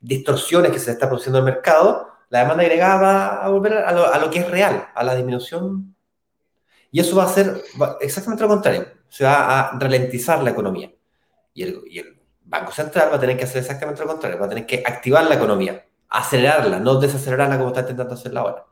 [0.00, 4.18] distorsiones que se está produciendo en el mercado, la demanda agregada va a volver a
[4.18, 5.94] lo, que es real, a la disminución.
[6.90, 7.62] Y eso va a ser
[8.00, 8.86] exactamente lo contrario.
[9.08, 10.92] Se va a ralentizar la economía.
[11.54, 14.38] Y el, y el Banco Central va a tener que hacer exactamente lo contrario.
[14.38, 18.66] Va a tener que activar la economía, acelerarla, no desacelerarla como está intentando hacerla ahora.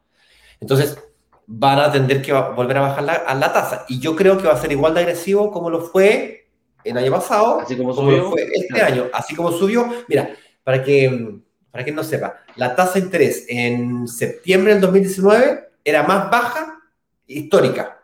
[0.60, 0.98] Entonces,
[1.46, 3.84] van a tener que volver a bajar la, a la tasa.
[3.88, 6.48] Y yo creo que va a ser igual de agresivo como lo fue
[6.84, 9.88] el año pasado, así como, subió, fue este año, así como subió.
[10.08, 10.30] Mira,
[10.62, 11.38] para que,
[11.70, 16.80] para que no sepa, la tasa de interés en septiembre del 2019 era más baja
[17.26, 18.00] histórica.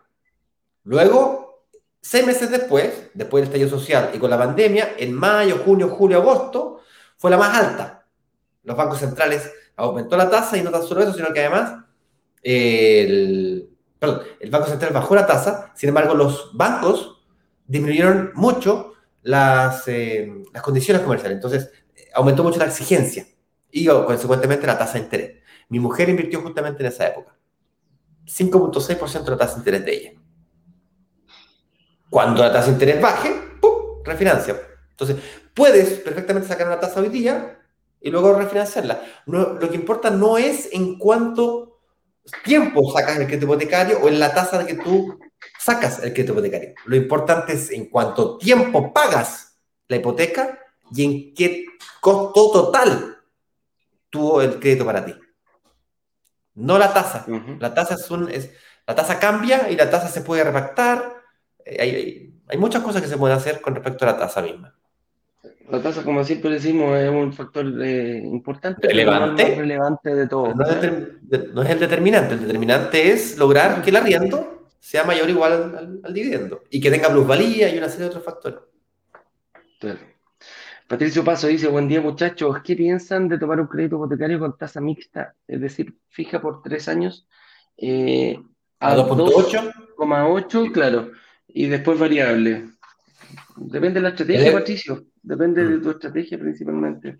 [0.83, 1.65] Luego,
[2.01, 6.17] seis meses después, después del estallido social y con la pandemia, en mayo, junio, julio,
[6.17, 6.81] agosto,
[7.17, 8.02] fue la más alta.
[8.63, 11.83] Los bancos centrales aumentó la tasa y no tan solo eso, sino que además
[12.41, 13.69] el,
[14.39, 17.23] el Banco Central bajó la tasa, sin embargo los bancos
[17.65, 21.71] disminuyeron mucho las, eh, las condiciones comerciales, entonces
[22.13, 23.25] aumentó mucho la exigencia
[23.71, 25.43] y consecuentemente la tasa de interés.
[25.69, 27.35] Mi mujer invirtió justamente en esa época.
[28.25, 30.11] 5.6% de la tasa de interés de ella.
[32.09, 34.03] Cuando la tasa de interés baje, ¡pum!
[34.03, 34.55] refinancia.
[34.91, 35.17] Entonces,
[35.53, 37.62] puedes perfectamente sacar una tasa hoy día
[38.03, 39.01] y luego refinanciarla.
[39.25, 41.79] lo que importa no es en cuánto
[42.43, 45.17] tiempo sacas el crédito hipotecario o en la tasa de que tú
[45.57, 46.73] sacas el crédito hipotecario.
[46.85, 50.59] Lo importante es en cuánto tiempo pagas la hipoteca
[50.91, 51.65] y en qué
[52.01, 53.17] costo total
[54.09, 55.15] tuvo el crédito para ti.
[56.55, 57.25] No la tasa.
[57.59, 58.51] La tasa es un, es,
[58.85, 61.21] la tasa cambia y la tasa se puede repactar.
[61.65, 64.75] Eh, hay, hay, muchas cosas que se pueden hacer con respecto a la tasa misma.
[65.69, 70.53] La tasa, como siempre decimos, es un factor eh, importante, relevante, más relevante de todo.
[70.53, 72.33] No es, no es, el determinante.
[72.33, 76.81] El determinante es lograr que el arriendo sea mayor o igual al, al, dividendo y
[76.81, 78.59] que tenga plusvalía y una serie de otros factores.
[79.79, 79.99] Claro.
[80.87, 84.81] Patricio Paso dice, buen día muchachos, ¿qué piensan de tomar un crédito hipotecario con tasa
[84.81, 87.27] mixta, es decir, fija por tres años
[87.77, 88.39] eh,
[88.79, 90.71] a, 2.8?
[90.71, 91.11] claro,
[91.47, 92.65] y después variable?
[93.57, 97.19] Depende de la estrategia, Patricio, depende de tu estrategia principalmente.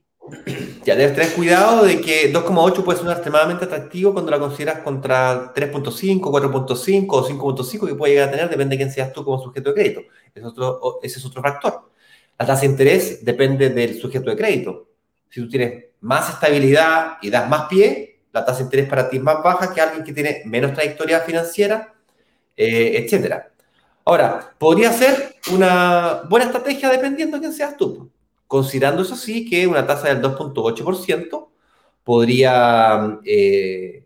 [0.86, 5.54] Ya debes tener cuidado de que 2,8 puede ser extremadamente atractivo cuando la consideras contra
[5.54, 9.42] 3.5, 4.5 o 5.5 que puede llegar a tener, depende de quién seas tú como
[9.42, 10.02] sujeto de crédito.
[10.34, 11.90] Es otro, ese es otro factor.
[12.40, 14.88] La tasa de interés depende del sujeto de crédito.
[15.30, 19.18] Si tú tienes más estabilidad y das más pie, la tasa de interés para ti
[19.18, 21.94] es más baja que alguien que tiene menos trayectoria financiera,
[22.56, 23.53] eh, etc.
[24.06, 28.12] Ahora, podría ser una buena estrategia dependiendo de quién seas tú.
[28.48, 31.48] Considerando eso sí que una tasa del 2.8%
[32.04, 34.06] podría, eh,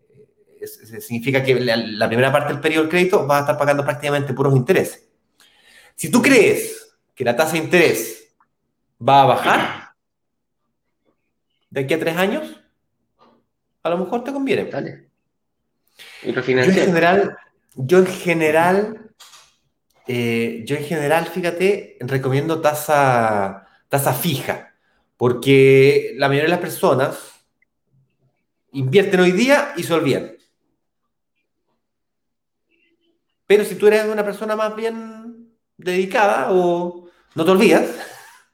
[1.00, 4.32] significa que la, la, primera parte del periodo del crédito va a estar pagando prácticamente
[4.32, 5.08] puros intereses.
[5.96, 8.32] Si tú crees que la tasa de interés
[9.06, 9.88] va a bajar
[11.70, 12.60] de aquí a tres años,
[13.82, 14.64] a lo mejor te conviene.
[14.66, 15.08] Dale.
[16.22, 17.36] Y yo en general,
[17.74, 19.07] yo en general,
[20.08, 24.74] eh, yo en general, fíjate, recomiendo tasa, tasa fija,
[25.18, 27.44] porque la mayoría de las personas
[28.72, 30.32] invierten hoy día y se olvidan.
[33.46, 37.84] Pero si tú eres una persona más bien dedicada o no te olvidas,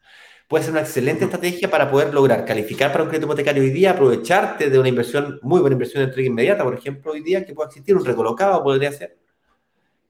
[0.49, 3.93] puede ser una excelente estrategia para poder lograr calificar para un crédito hipotecario hoy día,
[3.93, 7.55] aprovecharte de una inversión, muy buena inversión de entrega inmediata, por ejemplo, hoy día, que
[7.55, 9.17] puede existir un recolocado, podría ser.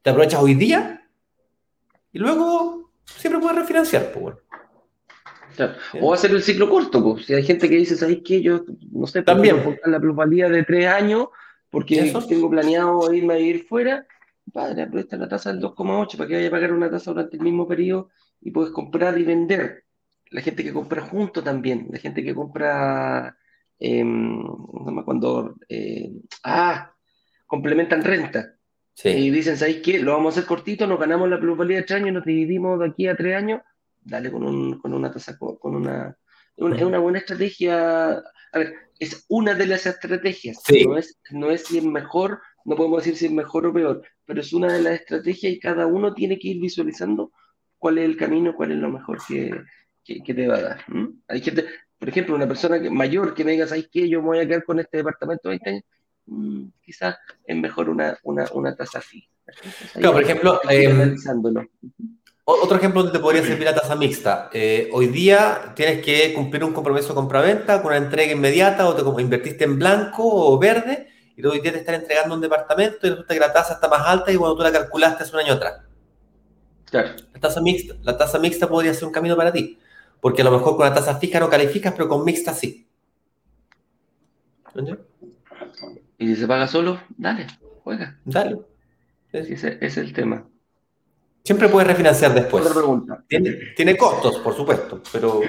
[0.00, 1.03] Te aprovechas hoy día
[2.14, 4.38] y luego siempre puedes refinanciar, pues bueno.
[6.00, 7.26] O hacer el ciclo corto, pues.
[7.26, 8.40] Si hay gente que dice, ¿sabes qué?
[8.40, 11.28] Yo, no sé, también la plusvalía de tres años
[11.70, 14.06] porque tengo planeado irme a ir fuera.
[14.52, 17.42] Padre, aprovecha la tasa del 2,8 para que vaya a pagar una tasa durante el
[17.42, 18.10] mismo periodo
[18.40, 19.84] y puedes comprar y vender
[20.30, 23.36] la gente que compra junto también, la gente que compra
[23.78, 24.04] eh,
[25.04, 26.12] cuando eh,
[26.44, 26.92] ah,
[27.46, 28.53] complementan renta.
[29.02, 29.98] Y dicen, ¿sabéis qué?
[29.98, 32.86] Lo vamos a hacer cortito, nos ganamos la plusvalía de tres años, nos dividimos de
[32.86, 33.60] aquí a tres años,
[34.02, 36.16] dale con, un, con una tasa, con una,
[36.56, 38.22] Es una buena estrategia.
[38.52, 40.62] A ver, es una de las estrategias.
[40.86, 44.02] No, es, no es si es mejor, no podemos decir si es mejor o peor,
[44.24, 47.32] pero es una de las estrategias y cada uno tiene que ir visualizando
[47.78, 49.60] cuál es el camino, cuál es lo mejor que,
[50.04, 50.84] que, te va a dar.
[51.28, 51.66] Hay gente,
[51.98, 54.08] por ejemplo, una persona mayor que me diga, ¿sabes qué?
[54.08, 55.82] Yo me voy a quedar con este departamento 20 años.
[56.26, 59.28] Mm, quizás es mejor una, una, una tasa fija.
[59.92, 61.14] Claro, por ejemplo, eh,
[62.44, 64.48] otro ejemplo donde te podría servir la tasa mixta.
[64.52, 68.94] Eh, hoy día tienes que cumplir un compromiso de compra-venta con una entrega inmediata o
[68.94, 73.10] te invertiste en blanco o verde y hoy día te están entregando un departamento y
[73.10, 75.52] resulta que la tasa está más alta y cuando tú la calculaste hace un año
[75.54, 75.82] atrás.
[76.86, 77.10] Claro.
[77.34, 79.78] La tasa mixta, la tasa mixta podría ser un camino para ti
[80.24, 82.88] porque a lo mejor con la tasa fija no calificas, pero con mixta sí.
[86.18, 87.46] Y si se paga solo, dale,
[87.82, 88.18] juega.
[88.24, 88.58] Dale.
[89.32, 90.46] Ese es el tema.
[91.44, 92.64] Siempre puedes refinanciar después.
[93.28, 95.42] Tiene, costos, por supuesto, pero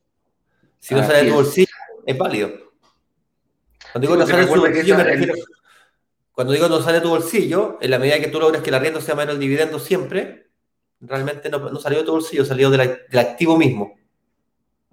[0.78, 1.74] si no sale de tu bolsillo,
[2.04, 2.50] es válido.
[3.92, 5.34] Cuando digo no sale de tu bolsillo, me refiero.
[6.32, 8.74] Cuando digo no sale de tu bolsillo, en la medida que tú logres que el
[8.74, 10.50] arriendo sea menos el dividendo siempre,
[11.00, 13.96] realmente no, salió de tu bolsillo, salió del activo mismo.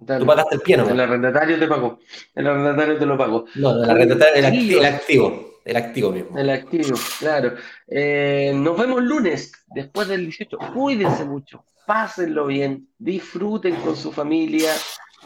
[0.06, 0.88] Tú pagaste el pie, ¿no?
[0.88, 1.98] El arrendatario te pagó.
[2.34, 3.44] El arrendatario te lo pagó.
[3.56, 5.50] No, el arrendatario, el, activo, el activo.
[5.64, 6.38] El activo mismo.
[6.38, 7.54] El activo, claro.
[7.86, 10.56] Eh, nos vemos lunes, después del 18.
[10.74, 14.72] Cuídense mucho, pásenlo bien, disfruten con su familia.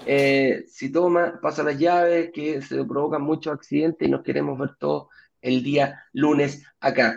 [0.07, 4.71] Eh, si toma, pasa las llaves, que se provocan muchos accidentes y nos queremos ver
[4.79, 5.07] todos
[5.41, 7.17] el día lunes acá.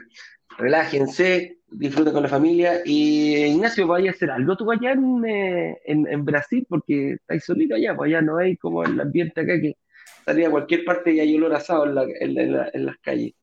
[0.58, 2.82] Relájense, disfruten con la familia.
[2.86, 7.43] Y Ignacio, vaya a hacer algo tú allá en, eh, en, en, Brasil, porque estáis
[7.43, 9.78] solito allá, pues allá no hay como el ambiente acá que
[10.26, 12.38] salía a cualquier parte y hay olor asado en, la, en,
[12.74, 13.34] en las calles.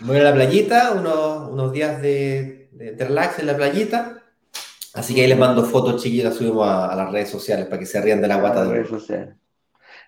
[0.00, 4.18] Voy a la playita, unos, unos días de, de, relax en la playita.
[4.94, 7.86] Así que ahí les mando fotos chiquitas, subimos a, a, las redes sociales para que
[7.86, 8.64] se rían de la guata.
[8.64, 9.36] de redes sociales.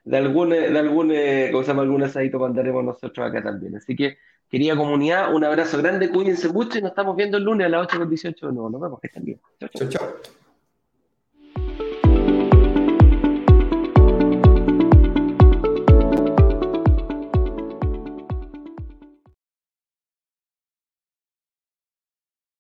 [0.05, 1.15] De algún, de algún,
[1.51, 1.83] ¿cómo se llama?
[1.83, 3.77] Algún asadito mandaremos nosotros acá también.
[3.77, 4.19] Así que
[4.51, 7.87] Querida comunidad, un abrazo grande, cuídense mucho y nos estamos viendo el lunes a las
[7.87, 8.71] 8 con 18 de nuevo.
[8.71, 9.41] Nos vemos, que estén bien.
[9.59, 10.09] Chau, chau.